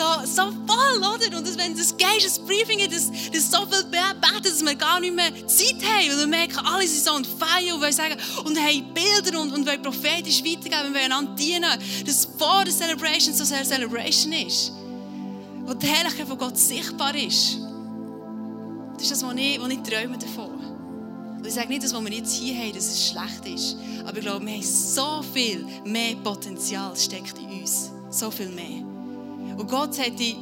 So, 0.00 0.24
so 0.24 0.42
voll, 0.66 0.98
oder? 0.98 1.36
Und 1.36 1.58
wenn 1.58 1.76
das 1.76 1.94
Geistesbriefing 1.96 2.78
das, 2.90 3.10
das 3.32 3.50
so 3.50 3.66
viel 3.66 3.84
beten, 3.84 4.42
dass 4.42 4.64
wir 4.64 4.74
gar 4.74 4.98
nicht 4.98 5.14
mehr 5.14 5.30
Zeit 5.46 5.76
haben, 5.82 6.10
weil 6.10 6.18
wir 6.18 6.26
merken, 6.26 6.58
alle 6.64 6.86
sind 6.86 7.04
so 7.04 7.12
on 7.12 7.24
fire 7.24 7.74
und 7.74 7.82
wollen 7.82 7.92
sagen, 7.92 8.16
und 8.44 8.58
haben 8.58 8.94
Bilder 8.94 9.40
und, 9.40 9.52
und 9.52 9.66
wollen 9.66 9.82
prophetisch 9.82 10.42
weitergeben, 10.42 10.94
wir 10.94 11.00
wollen 11.00 11.12
einander 11.12 11.34
dienen, 11.34 11.70
dass 12.06 12.28
vor 12.38 12.64
der 12.64 12.72
Celebration 12.72 13.34
so 13.34 13.44
sehr 13.44 13.64
Celebration 13.64 14.32
ist. 14.32 14.72
Wo 15.66 15.74
die 15.74 15.86
Herrlichkeit 15.86 16.26
von 16.26 16.38
Gott 16.38 16.56
sichtbar 16.56 17.14
ist. 17.14 17.58
Das 18.94 19.02
ist 19.02 19.12
das, 19.12 19.22
was 19.22 19.34
ich, 19.36 19.60
was 19.60 19.68
ich 19.68 19.82
träume 19.82 20.16
davon. 20.16 20.50
Und 21.36 21.46
ich 21.46 21.54
sage 21.54 21.68
nicht, 21.68 21.84
dass 21.84 21.92
wir 21.92 22.12
jetzt 22.12 22.34
hier 22.34 22.54
haben, 22.54 22.72
dass 22.72 22.86
es 22.86 23.08
schlecht 23.08 23.46
ist. 23.46 23.76
Aber 24.06 24.16
ich 24.16 24.24
glaube, 24.24 24.44
wir 24.44 24.54
haben 24.54 24.62
so 24.62 25.22
viel 25.34 25.66
mehr 25.84 26.16
Potenzial 26.16 26.94
steckt 26.96 27.38
in 27.38 27.60
uns. 27.60 27.90
So 28.10 28.30
viel 28.30 28.48
mehr. 28.48 28.89
Und 29.56 29.68
Gott 29.68 29.98
hat 29.98 30.18
dich, 30.18 30.36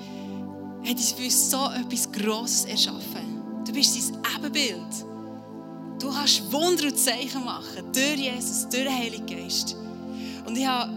hat 0.86 0.98
dich 0.98 1.14
für 1.14 1.24
uns 1.24 1.50
so 1.50 1.68
etwas 1.70 2.10
Grosses 2.12 2.64
erschaffen. 2.64 3.64
Du 3.66 3.72
bist 3.72 3.94
sein 3.94 4.16
Ebenbild. 4.36 5.04
Du 5.98 6.10
kannst 6.10 6.52
Wunder 6.52 6.84
und 6.84 6.96
Zeichen 6.96 7.44
machen 7.44 7.92
durch 7.92 8.16
Jesus, 8.16 8.68
durch 8.68 8.84
den 8.84 8.94
Heiligen 8.94 9.26
Geist. 9.26 9.76
Und 10.46 10.56
ich 10.56 10.66
habe, 10.66 10.92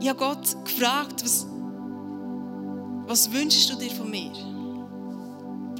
ich 0.00 0.08
habe 0.08 0.18
Gott 0.18 0.64
gefragt, 0.64 1.24
was, 1.24 1.46
was 3.06 3.32
wünschst 3.32 3.70
du 3.70 3.74
dir 3.76 3.90
von 3.90 4.10
mir? 4.10 4.32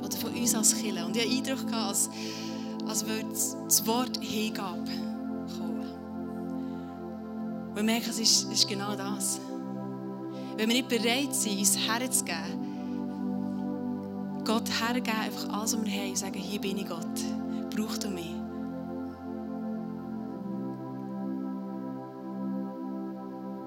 Oder 0.04 0.16
von 0.16 0.34
uns 0.34 0.54
als 0.54 0.74
Kirche? 0.74 1.06
Und 1.06 1.16
ich 1.16 1.24
habe 1.24 1.34
Eindruck 1.34 1.66
gehabt, 1.68 1.88
als, 1.88 2.10
als 2.86 3.06
würde 3.06 3.28
das 3.64 3.86
Wort 3.86 4.18
Hingabe 4.20 5.07
wir 7.78 7.84
merken, 7.84 8.10
es 8.10 8.18
ist, 8.18 8.50
ist 8.52 8.66
genau 8.66 8.96
das. 8.96 9.40
Wenn 10.56 10.68
wir 10.68 10.74
nicht 10.82 10.88
bereit 10.88 11.32
sind, 11.32 11.60
uns 11.60 11.78
herzugeben, 11.78 12.66
Gott 14.44 14.68
hergeben, 14.80 15.16
einfach 15.16 15.48
alles, 15.50 15.76
was 15.76 15.84
wir 15.84 15.92
haben, 15.92 16.08
und 16.08 16.18
sagen, 16.18 16.40
hier 16.40 16.60
bin 16.60 16.78
ich 16.78 16.88
Gott, 16.88 17.06
brauchst 17.76 18.02
du 18.02 18.08
mich. 18.08 18.34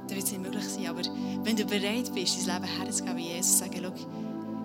Dann 0.08 0.18
wird 0.18 0.26
es 0.26 0.32
nicht 0.32 0.42
möglich 0.42 0.68
sein. 0.68 0.88
Aber 0.88 1.04
wenn 1.46 1.56
du 1.56 1.64
bereit 1.64 2.14
bist, 2.14 2.46
dein 2.46 2.56
Leben 2.56 2.78
herzugeben, 2.80 3.18
Jesus, 3.18 3.60
sagen, 3.60 3.80
schau, 3.82 3.94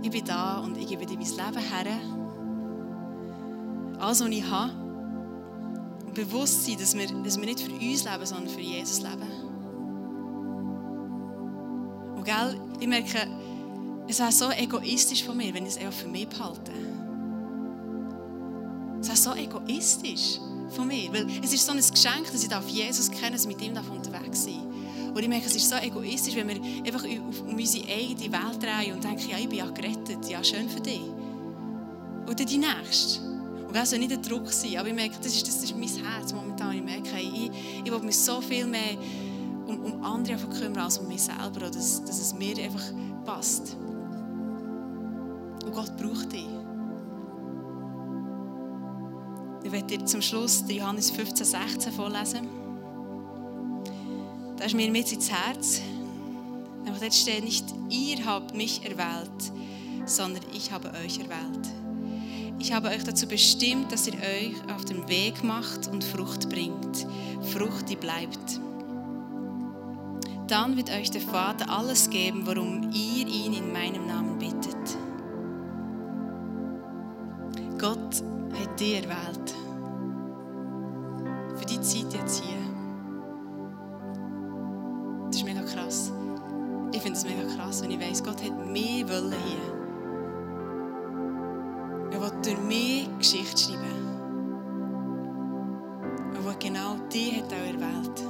ich 0.02 0.10
bin 0.10 0.24
da 0.24 0.58
und 0.58 0.76
ich 0.76 0.88
gebe 0.88 1.06
dir 1.06 1.16
mein 1.16 1.24
Leben 1.24 1.64
her. 1.64 1.86
Alles, 4.00 4.20
was 4.20 4.28
ich 4.28 4.50
habe, 4.50 4.72
bewusst 6.16 6.64
sein, 6.64 6.78
dass 6.78 6.96
wir, 6.96 7.06
dass 7.22 7.38
wir 7.38 7.46
nicht 7.46 7.60
für 7.60 7.72
uns 7.72 8.04
leben, 8.04 8.26
sondern 8.26 8.48
für 8.48 8.60
Jesus 8.60 9.02
leben. 9.02 9.35
Gell, 12.26 12.60
ich 12.80 12.88
merke, 12.88 13.28
es 14.08 14.18
wäre 14.18 14.32
so 14.32 14.50
egoistisch 14.50 15.22
von 15.22 15.36
mir, 15.36 15.54
wenn 15.54 15.64
ich 15.64 15.74
es 15.74 15.76
eher 15.76 15.92
für 15.92 16.08
mich 16.08 16.26
behalte. 16.26 16.72
Es 19.00 19.06
wäre 19.06 19.16
so 19.16 19.32
egoistisch 19.34 20.40
von 20.74 20.88
mir, 20.88 21.12
weil 21.12 21.28
es 21.44 21.52
ist 21.52 21.64
so 21.64 21.70
ein 21.70 21.78
Geschenk, 21.78 22.26
dass 22.32 22.42
ich 22.42 22.50
Jesus 22.74 23.12
kennen 23.12 23.36
darf, 23.36 23.46
mit 23.46 23.62
ihm 23.62 23.76
unterwegs 23.76 24.42
sein 24.42 24.60
Und 25.14 25.22
ich 25.22 25.28
merke, 25.28 25.46
es 25.46 25.54
ist 25.54 25.70
so 25.70 25.76
egoistisch, 25.76 26.34
wenn 26.34 26.48
wir 26.48 26.60
einfach 26.84 27.04
um 27.04 27.54
unsere 27.54 27.86
eigene 27.88 28.32
Welt 28.32 28.60
drehen 28.60 28.94
und 28.94 29.04
denken, 29.04 29.30
ja, 29.30 29.38
ich 29.38 29.48
bin 29.48 29.58
ja 29.58 29.70
gerettet, 29.70 30.28
ja, 30.28 30.42
schön 30.42 30.68
für 30.68 30.80
dich. 30.80 31.02
Dann 32.26 32.44
die 32.44 32.58
Nächste. 32.58 33.20
Und 33.68 33.74
das 33.74 33.90
soll 33.90 34.00
nicht 34.00 34.12
ein 34.12 34.22
Druck 34.22 34.52
sein, 34.52 34.76
aber 34.78 34.88
ich 34.88 34.94
merke, 34.94 35.14
das 35.22 35.32
ist, 35.32 35.46
das 35.46 35.62
ist 35.62 35.76
mein 35.76 35.88
Herz 35.88 36.32
momentan. 36.32 36.76
Ich 36.76 36.82
merke, 36.82 37.20
ich, 37.20 37.52
ich 37.84 37.92
will 37.92 38.00
mich 38.00 38.18
so 38.18 38.40
viel 38.40 38.66
mehr 38.66 38.96
um, 39.66 39.84
um 39.84 40.04
andere 40.04 40.36
kümmern 40.48 40.78
als 40.78 40.98
um 40.98 41.08
mich 41.08 41.22
selber, 41.22 41.56
oder 41.56 41.70
dass, 41.70 42.04
dass 42.04 42.20
es 42.20 42.34
mir 42.34 42.56
einfach 42.58 42.84
passt. 43.24 43.76
Und 45.64 45.72
Gott 45.72 45.96
braucht 45.96 46.32
dich. 46.32 46.46
Ich 49.64 49.72
werde 49.72 49.86
dir 49.86 50.04
zum 50.04 50.22
Schluss 50.22 50.62
Johannes 50.68 51.10
15, 51.10 51.44
16 51.44 51.92
vorlesen. 51.92 52.48
Da 54.56 54.64
ist 54.64 54.74
mir 54.74 54.90
mit 54.90 55.10
ins 55.12 55.30
Herz. 55.30 55.80
Aber 56.86 56.96
dort 57.00 57.14
steht 57.14 57.42
nicht, 57.42 57.64
ihr 57.90 58.24
habt 58.24 58.54
mich 58.54 58.84
erwählt, 58.84 59.52
sondern 60.06 60.42
ich 60.54 60.70
habe 60.70 60.88
euch 61.04 61.18
erwählt. 61.18 61.68
Ich 62.58 62.72
habe 62.72 62.88
euch 62.88 63.02
dazu 63.04 63.26
bestimmt, 63.26 63.92
dass 63.92 64.06
ihr 64.06 64.14
euch 64.14 64.54
auf 64.74 64.84
den 64.84 65.08
Weg 65.08 65.42
macht 65.42 65.88
und 65.88 66.04
Frucht 66.04 66.48
bringt. 66.48 67.06
Frucht, 67.52 67.88
die 67.90 67.96
bleibt 67.96 68.60
dann 70.48 70.76
wird 70.76 70.90
euch 70.90 71.10
der 71.10 71.20
Vater 71.20 71.70
alles 71.70 72.08
geben, 72.10 72.46
worum 72.46 72.90
ihr 72.92 73.26
ihn 73.26 73.52
in 73.52 73.72
meinem 73.72 74.06
Namen 74.06 74.38
bittet. 74.38 74.96
Gott 77.78 78.22
hat 78.58 78.80
dich 78.80 79.02
erwählt. 79.02 79.54
Für 81.56 81.64
die 81.66 81.80
Zeit 81.80 82.12
jetzt 82.12 82.42
hier. 82.42 82.58
Das 85.26 85.36
ist 85.36 85.44
mega 85.44 85.62
krass. 85.62 86.12
Ich 86.92 87.02
finde 87.02 87.18
es 87.18 87.24
mega 87.24 87.42
krass, 87.56 87.82
wenn 87.82 87.90
ich 87.90 88.00
weiß, 88.00 88.22
Gott 88.22 88.42
hat 88.42 88.66
mehr 88.66 89.08
wollen 89.08 89.34
hier. 89.46 89.76
Er 92.12 92.20
will 92.20 92.32
durch 92.42 92.58
mich 92.60 93.08
Geschichte 93.18 93.72
schreiben. 93.72 94.06
Und 96.46 96.60
genau 96.60 96.96
die 97.12 97.32
hat 97.32 97.52
auch 97.52 97.66
erwählt. 97.66 98.25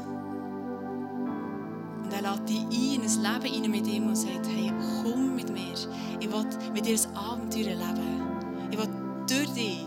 Lädt 2.37 2.49
dich 2.49 2.61
ein 2.61 2.95
in 2.95 3.03
ein 3.03 3.43
Leben 3.43 3.63
rein 3.65 3.71
mit 3.71 3.87
ihm 3.87 4.09
und 4.09 4.17
sagt, 4.17 4.47
hey, 4.49 4.73
komm 5.03 5.37
mit 5.37 5.51
mir. 5.51 5.75
Ich 6.21 6.31
will 6.31 6.45
mit 6.75 6.87
dir 6.87 6.97
ein 6.97 7.17
Abenteuer 7.17 7.69
erleben. 7.69 8.69
Ich 8.71 8.79
will 8.79 8.89
durch 9.27 9.51
dich 9.55 9.87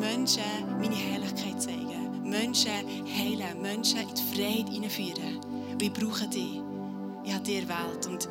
Menschen 0.00 0.42
meine 0.80 0.94
Herrlichkeit 0.94 1.60
zeigen. 1.62 2.22
Menschen 2.24 2.70
heilen, 2.72 3.62
Menschen 3.62 4.00
in 4.00 4.14
die 4.14 4.34
Freiheit 4.34 4.68
hineinführen. 4.68 5.40
Und 5.72 5.82
ich 5.82 5.92
brauche 5.92 6.26
dich. 6.26 6.60
Ich 7.24 7.32
habe 7.32 7.44
dich 7.44 7.62
erwählt. 7.62 8.06
Und 8.08 8.28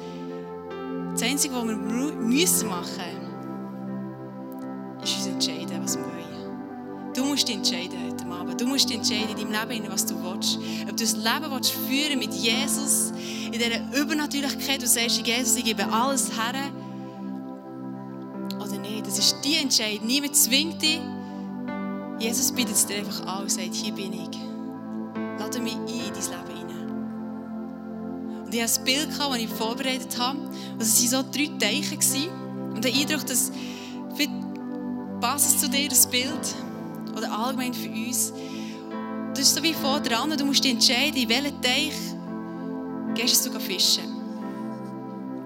das 1.14 1.22
Einzige, 1.22 1.56
was 1.56 1.68
wir 1.68 1.76
müssen 1.76 2.68
machen 2.68 2.86
müssen, 2.88 3.25
musst 7.36 7.50
entscheiden 7.50 8.00
heute 8.02 8.26
Abend. 8.32 8.62
Du 8.62 8.66
musst 8.66 8.90
entscheiden 8.90 9.38
in 9.38 9.52
deinem 9.52 9.70
Leben, 9.70 9.88
was 9.90 10.06
du 10.06 10.16
willst. 10.24 10.58
Ob 10.84 10.96
du 10.96 11.04
das 11.04 11.18
Leben 11.18 11.52
willst 11.52 11.72
führen 11.72 12.18
mit 12.18 12.34
Jesus, 12.34 13.12
in 13.48 13.52
dieser 13.52 14.02
Übernatürlichkeit, 14.02 14.82
du 14.82 14.88
sagst, 14.88 15.28
Jesus, 15.28 15.58
ich 15.58 15.66
gebe 15.66 15.86
alles 15.92 16.32
her. 16.32 16.72
Oder 18.56 18.80
nicht. 18.80 19.06
Das 19.06 19.20
ist 19.20 19.36
die 19.44 19.56
Entscheidung. 19.56 20.08
Niemand 20.08 20.34
zwingt 20.34 20.82
dich. 20.82 21.02
Jesus 22.20 22.54
bietet 22.54 22.76
es 22.76 22.86
dir 22.86 23.00
einfach 23.00 23.26
an 23.28 23.44
und 23.44 23.52
sagt, 23.52 23.74
hier 23.74 23.94
bin 23.94 24.14
ich. 24.14 24.40
Lade 25.38 25.60
mich 25.60 25.76
ein 25.76 25.86
in 25.86 26.14
dein 26.14 26.14
Leben 26.14 26.58
hinein. 26.58 26.90
Und 28.46 28.54
ich 28.54 28.64
hatte 28.64 28.80
ein 28.80 28.86
Bild, 28.86 29.10
das 29.10 29.38
ich 29.38 29.50
vorbereitet 29.50 30.18
habe. 30.18 30.40
es 30.80 31.12
waren 31.12 31.26
so 31.26 31.32
drei 31.34 31.48
Teiche. 31.60 32.30
Und 32.74 32.82
der 32.82 32.94
Eindruck, 32.94 33.26
dass 33.26 33.52
passt 35.20 35.60
zu 35.60 35.70
dir, 35.70 35.90
das 35.90 36.08
Bild, 36.08 36.56
oder 37.16 37.32
allgemein 37.32 37.74
für 37.74 37.90
uns. 37.90 38.32
Du 38.32 39.34
bist 39.42 39.56
so 39.56 39.64
wie 39.64 39.74
vor 39.74 40.00
dran, 40.00 40.36
du 40.38 40.46
musst 40.46 40.64
dich 40.64 40.74
entscheiden, 40.74 41.16
in 41.16 41.30
welchen 41.30 41.62
Teich 41.62 41.94
gehst 43.14 43.46
du 43.46 43.60
fischen. 43.60 44.04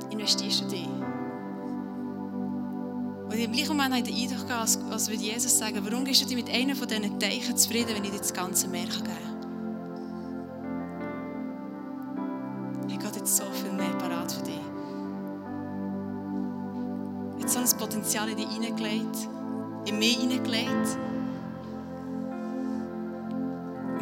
Investierst 0.10 0.62
du 0.62 0.66
dich. 0.66 0.88
Und 3.26 3.38
im 3.38 3.52
gleichen 3.52 3.78
Moment 3.78 3.96
habe 3.96 4.08
ich 4.08 4.16
den 4.16 4.32
Eindruck, 4.32 4.52
als, 4.52 4.80
als 4.90 5.08
würde 5.10 5.24
Jesus 5.24 5.58
sagen, 5.58 5.80
warum 5.84 6.04
gehst 6.04 6.22
du 6.22 6.26
dich 6.26 6.36
mit 6.36 6.50
einem 6.50 6.76
von 6.76 6.88
diesen 6.88 7.20
Teichen 7.20 7.56
zufrieden, 7.56 7.90
wenn 7.96 8.04
ich 8.04 8.12
dir 8.12 8.18
das 8.18 8.34
ganze 8.34 8.68
Meer 8.68 8.86
geben 8.86 9.04
kann? 9.04 9.40
So 13.30 13.44
viel 13.52 13.72
mehr 13.74 13.94
parat 14.00 14.32
für 14.32 14.42
dich. 14.42 14.60
Jetzt 17.40 17.54
so 17.54 17.60
ein 17.60 17.80
Potenzial 17.80 18.28
in 18.28 18.38
dich 18.38 18.50
hineingelegt, 18.50 19.30
in 19.86 20.00
mich 20.00 20.18
hineingelegt. 20.18 20.98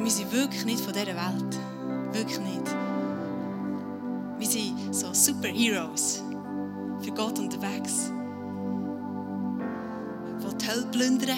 Wir 0.08 0.12
sind 0.12 0.32
wirklich 0.32 0.64
nicht 0.64 0.80
von 0.80 0.94
dieser 0.94 1.08
Welt. 1.08 1.58
Wirklich 2.14 2.40
nicht. 2.40 2.64
Wir 4.38 4.48
sind 4.48 4.96
so 4.96 5.14
Superheroes 5.14 6.24
für 7.02 7.12
Gott 7.12 7.38
unterwegs 7.38 8.12
die 10.58 10.68
Hölle 10.72 10.86
plündern 10.92 11.38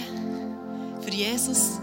für 1.01 1.11
Jesus. 1.11 1.79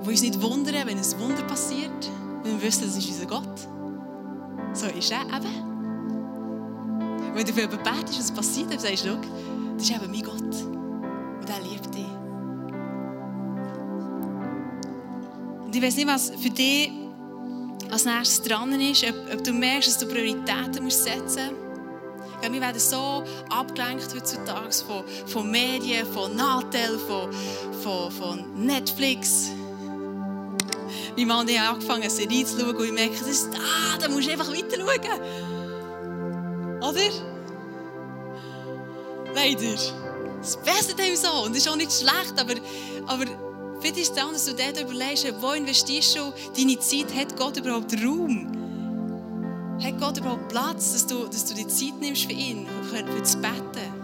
Wo 0.00 0.10
uns 0.10 0.22
nicht 0.22 0.40
wundern, 0.40 0.86
wenn 0.86 0.96
ein 0.96 1.20
Wunder 1.20 1.42
passiert, 1.42 2.10
weil 2.42 2.52
wir 2.52 2.62
wissen, 2.62 2.84
das 2.86 2.96
ist 2.96 3.08
unser 3.08 3.26
Gott. 3.26 3.68
So 4.72 4.86
ist 4.86 5.12
er 5.12 5.22
eben. 5.22 5.66
Wenn 7.34 7.46
du 7.46 7.52
für 7.52 7.60
jemanden 7.60 7.82
betest, 7.82 8.18
was 8.18 8.32
passiert, 8.32 8.72
dann 8.72 8.78
sagst 8.78 9.04
du, 9.04 9.18
das 9.76 9.82
ist 9.82 9.90
eben 9.90 10.10
mein 10.10 10.22
Gott. 10.22 10.77
Und 15.68 15.76
ich 15.76 15.82
weiß 15.82 15.96
nicht, 15.96 16.08
was 16.08 16.30
für 16.30 16.48
dich 16.48 16.90
als 17.90 18.06
nächstes 18.06 18.42
dran 18.42 18.80
ist, 18.80 19.04
ob, 19.04 19.34
ob 19.34 19.44
du 19.44 19.52
merkst, 19.52 19.88
dass 19.88 19.98
du 19.98 20.06
Prioritäten 20.06 20.82
musst 20.82 21.04
setzen 21.04 21.50
musst 21.50 21.68
ja, 22.42 22.52
wir 22.52 22.60
werden 22.60 22.78
so 22.78 23.24
abgelenkt 23.50 24.14
heutzutage 24.14 24.72
von, 24.72 25.04
von 25.26 25.50
Medien, 25.50 26.06
von 26.06 26.36
Natel, 26.36 26.98
von, 26.98 27.32
von, 27.82 28.12
von 28.12 28.64
Netflix. 28.64 29.50
Mein 31.16 31.26
Mann 31.26 31.40
und 31.40 31.50
ich 31.50 31.58
haben 31.58 31.74
angefangen, 31.74 32.02
eine 32.02 32.10
Serie 32.10 32.44
zu 32.44 32.60
schauen 32.60 32.76
und 32.76 32.84
ich 32.84 32.92
merke, 32.92 33.18
das 33.18 33.28
ist, 33.28 33.48
ah, 33.54 33.98
da 34.00 34.08
musst 34.08 34.28
du 34.28 34.32
einfach 34.32 34.52
weiter 34.52 34.76
schauen. 34.76 35.20
Oder? 36.80 37.10
Leider. 39.34 39.74
Das 40.40 40.56
Beste 40.62 40.94
dem 40.94 41.16
so. 41.16 41.44
Und 41.44 41.56
das 41.56 41.64
ist 41.64 41.68
auch 41.68 41.76
nicht 41.76 41.92
schlecht, 41.92 42.38
aber, 42.38 42.54
aber 43.06 43.24
vielleicht 43.80 43.98
ist 43.98 44.10
es 44.10 44.14
dann, 44.14 44.32
dass 44.32 44.44
du 44.44 44.54
dort 44.54 44.80
überlegst, 44.80 45.26
wo 45.40 45.52
investierst 45.52 46.16
du 46.16 46.32
deine 46.56 46.78
Zeit, 46.78 47.14
hat 47.14 47.36
Gott 47.36 47.56
überhaupt 47.56 47.92
Raum? 48.04 48.46
Hat 49.82 49.98
Gott 50.00 50.18
überhaupt 50.18 50.48
Platz, 50.48 50.92
dass 50.92 51.06
du, 51.06 51.26
dass 51.26 51.44
du 51.44 51.54
die 51.54 51.66
Zeit 51.66 52.00
nimmst 52.00 52.24
für 52.24 52.32
ihn, 52.32 52.66
für 52.90 53.02
das 53.02 53.36
Betten? 53.36 53.98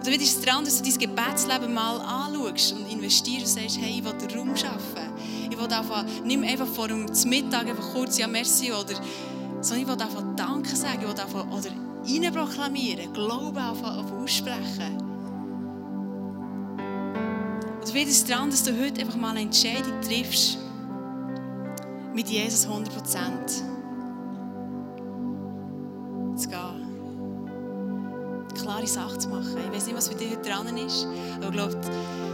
Oder 0.00 0.10
wird 0.10 0.22
es 0.22 0.40
dran, 0.40 0.64
dass 0.64 0.82
du 0.82 0.90
dein 0.90 0.98
Gebetsleben 0.98 1.72
mal 1.72 2.00
anschaust 2.00 2.72
und 2.72 2.90
investierst 2.90 3.56
und 3.56 3.62
sagst, 3.62 3.78
hey, 3.80 3.98
ich 3.98 4.04
will 4.04 4.36
Raum 4.36 4.56
schaffen. 4.56 5.12
Ich 5.48 5.56
will 5.56 5.72
einfach, 5.72 6.04
nimm 6.24 6.42
einfach 6.42 6.66
vor 6.66 6.88
dem 6.88 7.06
Mittag 7.26 7.68
einfach 7.68 7.92
kurz 7.92 8.18
ja 8.18 8.26
merci 8.26 8.72
oder 8.72 8.94
sondern 9.62 9.82
ich 9.82 9.86
will 9.86 10.02
einfach 10.02 10.24
Danke 10.34 10.74
sagen, 10.74 11.02
ich 11.02 11.08
will 11.08 11.20
einfach, 11.20 11.46
oder 11.46 11.70
rein 12.04 12.34
proklamieren, 12.34 13.12
Glauben 13.12 13.56
einfach 13.56 14.12
aussprechen. 14.12 15.11
Oder 17.92 18.00
wird 18.00 18.08
es 18.08 18.24
dran, 18.24 18.50
dass 18.50 18.64
du 18.64 18.72
heute 18.82 19.02
einfach 19.02 19.16
mal 19.16 19.32
eine 19.32 19.40
Entscheidung 19.42 20.00
triffst 20.00 20.56
mit 22.14 22.26
Jesus 22.26 22.64
100 22.64 22.94
Prozent 22.94 23.50
zu 26.36 26.48
gehen. 26.48 26.86
Klare 28.54 28.86
Sache 28.86 29.18
zu 29.18 29.28
machen. 29.28 29.58
Ich 29.66 29.76
weiß 29.76 29.86
nicht, 29.86 29.96
was 29.96 30.08
für 30.08 30.14
dich 30.14 30.30
heute 30.30 30.48
dran 30.48 30.74
ist, 30.78 31.06
aber 31.36 31.48
ich 31.48 31.52
glaube, 31.52 31.78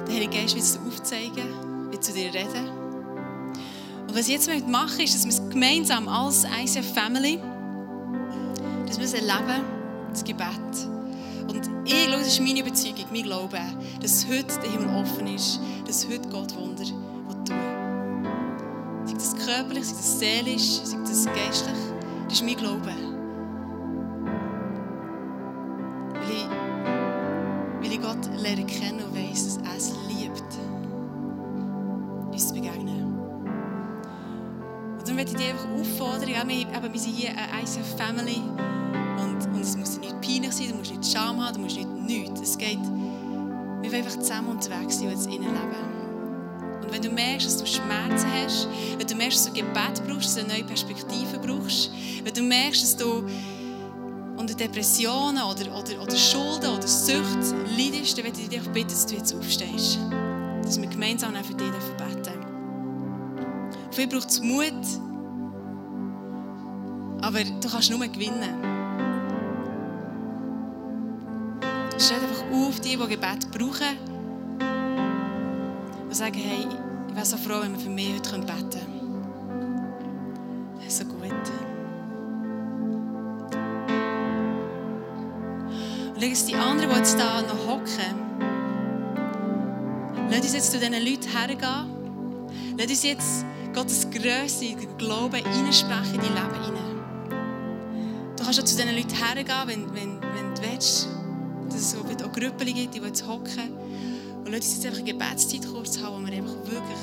der 0.07 0.14
Heilige 0.14 0.37
Geist 0.37 0.55
wird 0.55 0.64
es 0.64 0.79
aufzeigen, 0.79 1.90
wird 1.90 2.05
zu 2.05 2.12
dir 2.12 2.33
reden. 2.33 2.68
Und 4.07 4.14
was 4.14 4.29
ich 4.29 4.35
jetzt 4.35 4.49
machen 4.68 5.01
ist, 5.01 5.14
dass 5.16 5.25
wir 5.25 5.33
es 5.33 5.51
gemeinsam 5.51 6.07
als 6.07 6.44
ICF 6.44 6.94
Family, 6.94 7.40
dass 8.87 8.97
wir 8.97 9.07
es 9.07 9.14
erleben, 9.14 9.64
das 10.12 10.23
Gebet. 10.23 10.98
Und 11.49 11.69
ich 11.85 12.07
glaube, 12.07 12.19
das 12.19 12.29
ist 12.29 12.41
meine 12.41 12.61
Überzeugung, 12.61 13.07
mein 13.11 13.23
Glaube, 13.23 13.59
dass 14.01 14.27
heute 14.27 14.61
der 14.61 14.71
Himmel 14.71 14.95
offen 14.95 15.27
ist, 15.27 15.61
dass 15.87 16.07
heute 16.07 16.29
Gott 16.29 16.55
Wunder 16.57 16.85
tun 16.85 17.03
Sei 19.05 19.15
das 19.15 19.35
körperlich, 19.35 19.85
sei 19.85 19.95
das 19.95 20.19
seelisch, 20.19 20.81
sei 20.85 20.99
das 20.99 21.25
geistlich, 21.25 21.79
das 22.29 22.35
ist 22.35 22.45
mein 22.45 22.57
Glaube. 22.57 22.93
lernen 28.49 28.67
kennen 28.67 29.03
und 29.03 29.15
weiss, 29.15 29.45
dass 29.45 29.57
er 29.59 29.77
es 29.77 29.93
liebt, 30.09 30.43
uns 32.33 32.49
zu 32.49 32.55
begegnen. 32.55 33.19
Und 34.99 35.09
dann 35.09 35.15
möchte 35.17 35.33
ich 35.33 35.39
dich 35.39 35.51
einfach 35.51 35.69
auffordern, 35.69 36.29
wir, 36.29 36.93
wir 36.93 37.01
sind 37.01 37.15
hier 37.15 37.31
eine 37.31 37.85
Family 37.97 38.43
einfach 44.09 44.21
zusammen 44.21 44.49
unterwegs 44.49 44.99
sein 44.99 45.09
und 45.09 45.14
jetzt 45.14 45.27
leben. 45.29 45.44
Und 46.83 46.92
wenn 46.92 47.03
du 47.03 47.11
merkst, 47.11 47.47
dass 47.47 47.57
du 47.59 47.66
Schmerzen 47.66 48.27
hast, 48.33 48.68
wenn 48.97 49.07
du 49.07 49.14
merkst, 49.14 49.38
dass 49.38 49.53
du 49.53 49.61
Gebet 49.61 50.03
brauchst, 50.07 50.27
dass 50.27 50.35
du 50.35 50.40
eine 50.40 50.55
neue 50.55 50.64
Perspektive 50.64 51.38
brauchst, 51.38 51.90
wenn 52.25 52.35
du 52.35 52.42
merkst, 52.42 52.83
dass 52.83 52.97
du 52.97 53.25
unter 54.37 54.55
Depressionen 54.55 55.42
oder, 55.42 55.77
oder, 55.77 56.03
oder 56.03 56.16
Schulden 56.16 56.71
oder 56.71 56.87
Sucht 56.87 57.55
leidest, 57.77 58.16
dann 58.16 58.25
möchte 58.25 58.40
ich 58.40 58.49
dich 58.49 58.62
bitten, 58.71 58.88
dass 58.88 59.07
du 59.07 59.14
jetzt 59.14 59.35
aufstehst. 59.35 59.99
Dass 60.62 60.81
wir 60.81 60.88
gemeinsam 60.88 61.35
für 61.37 61.55
dich 61.55 61.71
beten 61.97 62.23
dich 63.97 64.09
braucht 64.09 64.28
es 64.30 64.41
Mut, 64.41 64.72
aber 67.20 67.43
du 67.43 67.68
kannst 67.68 67.91
nur 67.91 67.99
gewinnen. 68.07 68.78
Stell 71.99 72.28
auf, 72.53 72.80
die, 72.80 72.96
die 72.96 73.09
Gebet 73.09 73.51
brauchen, 73.51 73.96
und 76.09 76.14
sagen, 76.14 76.34
hey, 76.34 76.66
ich 77.09 77.14
wäre 77.14 77.26
so 77.26 77.36
froh, 77.36 77.61
wenn 77.61 77.72
wir 77.72 77.80
für 77.80 77.90
mich 77.90 78.14
heute 78.14 78.38
beten 78.38 78.70
können. 78.70 78.99
So 80.88 81.05
gut. 81.05 81.22
Und 86.14 86.49
die 86.49 86.55
anderen, 86.57 86.90
die 86.90 86.96
jetzt 86.96 87.18
da 87.18 87.42
noch 87.42 87.66
hocken. 87.66 88.28
Lass 90.30 90.40
uns 90.40 90.55
jetzt 90.55 90.72
zu 90.72 90.78
diesen 90.78 90.94
Leuten 90.94 91.28
hergehen. 91.28 92.76
Lass 92.76 92.88
uns 92.88 93.03
jetzt 93.03 93.44
Gottes 93.74 94.09
Größe, 94.11 94.74
Glauben 94.96 95.44
reinsprechen 95.44 96.14
in 96.14 96.20
dein 96.20 96.34
Leben 96.34 96.64
hinein. 96.64 98.34
kannst 98.42 98.59
du 98.59 98.64
zu 98.64 98.76
diesen 98.76 98.96
Leuten 98.96 99.14
hergehen, 99.14 99.66
wenn, 99.66 99.94
wenn, 99.94 100.20
wenn 100.22 100.55
du 100.55 100.62
willst, 100.62 101.09
dass 101.79 101.95
es 101.95 102.24
auch 102.24 102.33
Gruppen 102.33 102.66
gibt, 102.66 102.95
die 102.95 102.99
jetzt 102.99 103.26
hocken. 103.26 103.72
Und 104.45 104.47
lass 104.47 104.66
uns 104.66 104.74
jetzt 104.76 104.87
einfach 104.87 104.99
eine 104.99 105.12
Gebetszeit 105.12 105.72
kurz 105.72 106.01
haben, 106.01 106.22
wo 106.22 106.26
wir 106.26 106.37
einfach 106.37 106.57
wirklich 106.64 106.99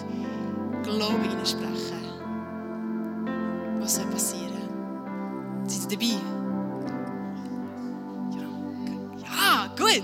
Glauben 0.84 1.22
hineinsprechen. 1.22 2.04
Was 3.80 3.96
soll 3.96 4.06
passieren? 4.06 4.52
Seid 5.66 5.92
ihr 5.92 5.98
dabei? 5.98 6.14
Ja, 9.24 9.68
gut. 9.78 10.04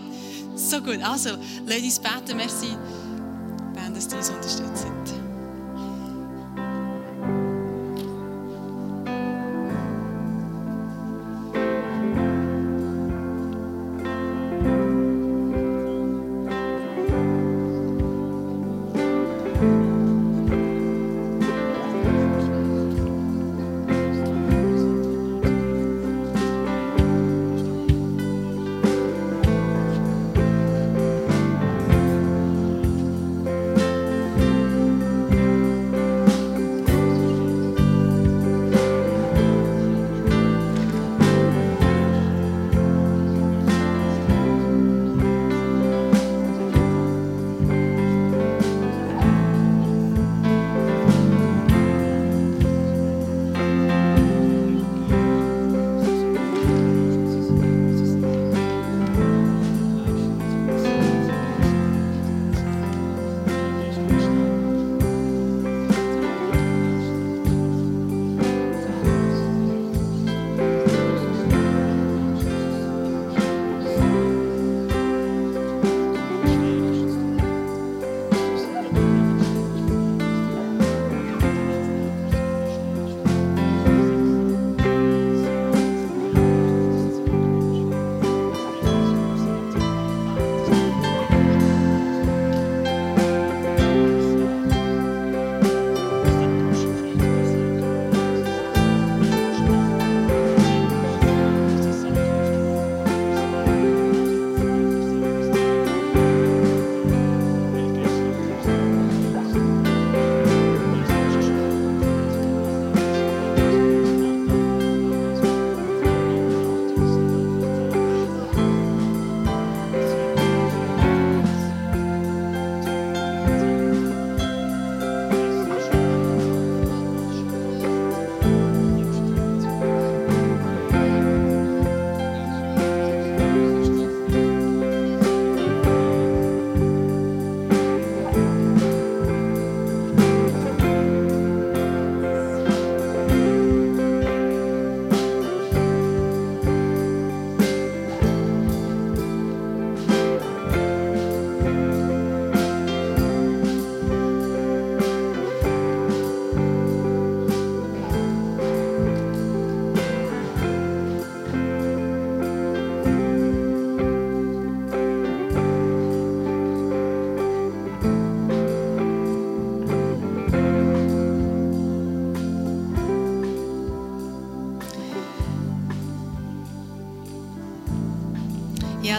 So 0.55 0.81
gut. 0.81 1.01
Also, 1.03 1.31
lass 1.65 1.81
uns 1.81 1.99
beten. 1.99 2.37
Merci, 2.37 2.77
Ben, 3.73 3.93
dass 3.93 4.07
du 4.07 4.17
uns 4.17 4.29
unterstützt. 4.29 4.70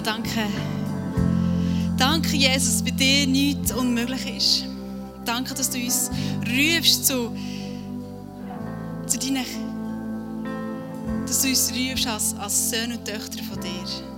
Danke. 0.03 0.47
Danke, 1.97 2.37
Jesus, 2.37 2.83
bei 2.83 2.91
dir 2.91 3.27
nichts 3.27 3.73
unmöglich 3.73 4.37
ist. 4.37 4.65
Danke, 5.25 5.55
dass 5.55 5.71
du 5.71 5.79
uns 5.79 6.11
rufst 6.47 7.07
zu, 7.07 7.31
zu 9.07 9.19
deinen, 9.19 9.47
dass 11.27 11.43
du 11.43 11.49
uns 11.49 11.73
rufst 11.73 12.07
als, 12.07 12.35
als 12.39 12.71
Söhne 12.71 12.99
und 12.99 13.05
Töchter 13.05 13.43
von 13.45 13.61
dir. 13.61 14.12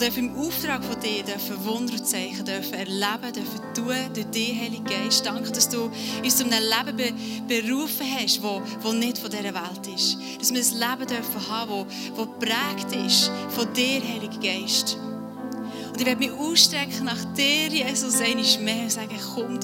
Die 0.00 0.18
im 0.18 0.34
Auftrag 0.36 0.82
von 0.82 0.98
dir 1.00 1.22
dürfen 1.22 1.64
Wunder 1.66 1.92
und 1.92 2.06
Zeichen 2.06 2.46
dürfen 2.46 2.72
erleben, 2.72 3.32
dürfen 3.34 3.60
tun 3.74 3.94
durch 4.14 4.26
dich, 4.28 4.58
Heilige 4.58 4.84
Geist. 4.84 5.26
Danke, 5.26 5.52
dass 5.52 5.68
du 5.68 5.90
uns 6.24 6.36
zu 6.36 6.44
einem 6.44 6.64
Leben 6.64 6.96
be 6.96 7.12
berufen 7.46 8.06
hast, 8.18 8.40
das 8.42 8.92
nicht 8.94 9.18
von 9.18 9.30
dieser 9.30 9.54
Welt 9.54 9.86
ist. 9.94 10.16
Dass 10.40 10.50
wir 10.50 10.60
ein 10.60 10.98
Leben 10.98 11.06
dürfen 11.06 11.48
haben, 11.48 11.86
das 12.16 12.26
geprägt 12.26 13.06
ist 13.06 13.30
von 13.50 13.70
dir, 13.74 14.00
Heilige 14.02 14.38
Geist. 14.38 14.96
Und 15.92 16.00
ich 16.00 16.06
werde 16.06 16.18
mich 16.18 16.32
ausstrecken 16.32 17.04
nach 17.04 17.22
dir, 17.34 17.68
Jesus, 17.68 18.18
einmal 18.20 18.58
mehr 18.60 18.84
und 18.84 18.90
sagen, 18.90 19.20
komm 19.34 19.60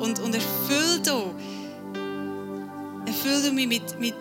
und, 0.00 0.18
und 0.18 0.34
erfüll 0.34 1.00
du. 1.04 1.32
Erfüll 3.06 3.42
du 3.44 3.52
mich 3.52 3.68
mit, 3.68 4.00
mit, 4.00 4.14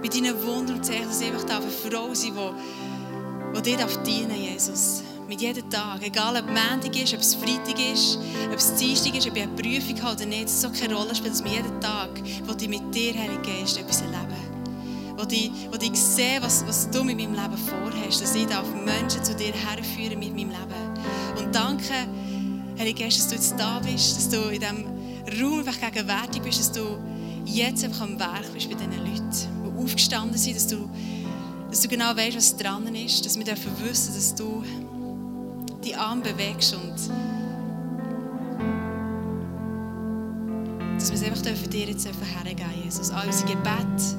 mit 0.00 0.14
deinen 0.14 0.42
Wundern 0.44 0.76
und 0.76 0.84
Zeichen, 0.86 1.08
dass 1.08 1.20
ich 1.20 1.32
einfach 1.32 1.50
eine 1.50 1.70
Frau 1.70 2.14
sein 2.14 2.36
darf, 2.36 2.54
dir 3.58 3.86
dienen 4.06 4.36
Jesus. 4.36 5.02
Mit 5.28 5.40
jedem 5.40 5.68
Tag. 5.70 6.02
Egal, 6.02 6.36
ob 6.36 6.46
Montag 6.46 6.96
ist, 6.96 7.14
ob 7.14 7.20
es 7.20 7.34
Freitag 7.34 7.78
ist, 7.92 8.18
ob 8.50 8.56
es 8.56 8.74
Dienstag 8.74 9.14
ist, 9.16 9.28
ob 9.28 9.36
ich 9.36 9.42
eine 9.42 9.52
Prüfung 9.52 10.02
habe 10.02 10.16
oder 10.16 10.26
nicht. 10.26 10.46
Es 10.46 10.60
soll 10.60 10.72
keine 10.72 10.94
Rolle 10.94 11.14
spielt, 11.14 11.34
dass 11.34 11.42
mir 11.42 11.50
jeden 11.50 11.80
Tag, 11.80 12.10
wo 12.46 12.54
ich 12.58 12.68
mit 12.68 12.94
dir, 12.94 13.14
Heilige 13.14 13.42
Geist, 13.42 13.78
etwas 13.78 14.00
erlebe. 14.00 14.34
Wo 15.16 15.24
ich, 15.30 15.52
wo 15.70 15.76
ich 15.80 16.00
sehe, 16.00 16.40
was, 16.40 16.66
was 16.66 16.90
du 16.90 17.04
mit 17.04 17.16
meinem 17.16 17.34
Leben 17.34 17.56
vorhast. 17.56 18.22
Dass 18.22 18.34
ich 18.34 18.46
darf 18.46 18.66
Menschen 18.74 19.22
zu 19.22 19.34
dir 19.34 19.52
herführen 19.52 20.18
mit 20.18 20.34
meinem 20.34 20.50
Leben. 20.50 21.38
Und 21.38 21.54
danke, 21.54 21.94
Heilige 22.78 23.04
Geist, 23.04 23.18
dass 23.18 23.28
du 23.28 23.34
jetzt 23.34 23.54
da 23.58 23.78
bist, 23.80 24.16
dass 24.16 24.28
du 24.30 24.48
in 24.48 24.60
diesem 24.60 24.84
Raum 25.40 25.58
einfach 25.60 25.80
gegenwärtig 25.80 26.42
bist, 26.42 26.60
dass 26.60 26.72
du 26.72 26.98
jetzt 27.44 27.84
einfach 27.84 28.02
am 28.02 28.18
Werk 28.18 28.52
bist 28.52 28.68
bei 28.68 28.74
diesen 28.74 29.04
Leuten, 29.04 29.30
die 29.30 29.82
aufgestanden 29.82 30.38
sind, 30.38 30.56
dass 30.56 30.66
du 30.66 30.88
dass 31.70 31.82
du 31.82 31.88
genau 31.88 32.16
weißt, 32.16 32.36
was 32.36 32.56
dran 32.56 32.92
ist, 32.94 33.24
dass 33.24 33.38
wir 33.38 33.44
dürfen 33.44 33.70
wissen, 33.84 34.12
dass 34.14 34.34
du 34.34 34.64
die 35.84 35.94
Arme 35.94 36.22
bewegst 36.22 36.74
und 36.74 36.94
dass 40.96 41.10
wir 41.10 41.16
es 41.16 41.22
einfach 41.22 41.42
dürfen 41.42 41.70
dir 41.70 41.86
jetzt 41.86 42.06
hergeben, 42.06 42.70
Jesus. 42.84 43.10
All 43.10 43.26
unsere 43.26 43.48
Gebete, 43.48 44.18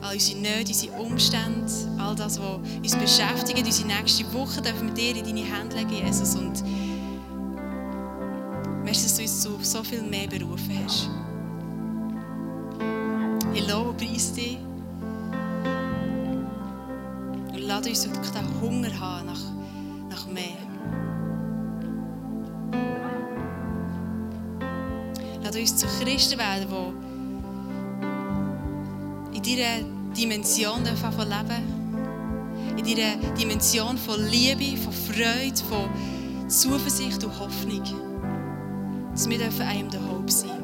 all 0.00 0.14
unsere 0.14 0.40
Nöte, 0.40 0.68
unsere 0.68 0.92
Umstände, 0.96 1.72
all 1.98 2.16
das, 2.16 2.40
was 2.40 2.56
uns 2.78 2.96
beschäftigt, 2.96 3.64
unsere 3.64 3.88
nächste 3.88 4.32
Woche 4.32 4.62
dürfen 4.62 4.88
wir 4.88 4.94
dir 4.94 5.16
in 5.16 5.24
deine 5.24 5.44
Hände 5.44 5.76
legen, 5.76 6.06
Jesus. 6.06 6.34
Und 6.34 6.64
merci, 8.82 9.04
dass 9.04 9.16
du 9.16 9.22
uns 9.22 9.42
zu 9.42 9.58
so 9.62 9.84
viel 9.84 10.02
mehr 10.02 10.26
berufen 10.26 10.80
hast. 10.84 11.10
Ich 13.54 13.68
lobe 13.68 14.04
dich. 14.04 14.71
Lass 17.72 17.86
uns 17.86 18.06
wirklich 18.06 18.30
den 18.30 18.60
Hunger 18.60 19.00
haben 19.00 19.26
nach, 19.26 19.40
nach 20.10 20.26
mehr. 20.26 20.58
Lass 25.42 25.56
uns 25.56 25.76
zu 25.76 25.86
Christen 25.86 26.38
werden, 26.38 26.68
die 29.32 29.36
in 29.36 29.42
dieser 29.42 29.80
Dimension 30.14 30.84
davon 30.84 31.26
leben 31.26 32.76
In 32.76 32.84
dieser 32.84 33.16
Dimension 33.38 33.96
von 33.96 34.20
Liebe, 34.28 34.76
von 34.76 34.92
Freude, 34.92 35.56
von 35.68 35.88
Zuversicht 36.50 37.24
und 37.24 37.38
Hoffnung. 37.40 37.82
Dass 39.12 39.28
wir 39.28 39.40
einem 39.40 39.90
der 39.90 40.00
Hope 40.10 40.30
sein 40.30 40.50
dürfen. 40.50 40.61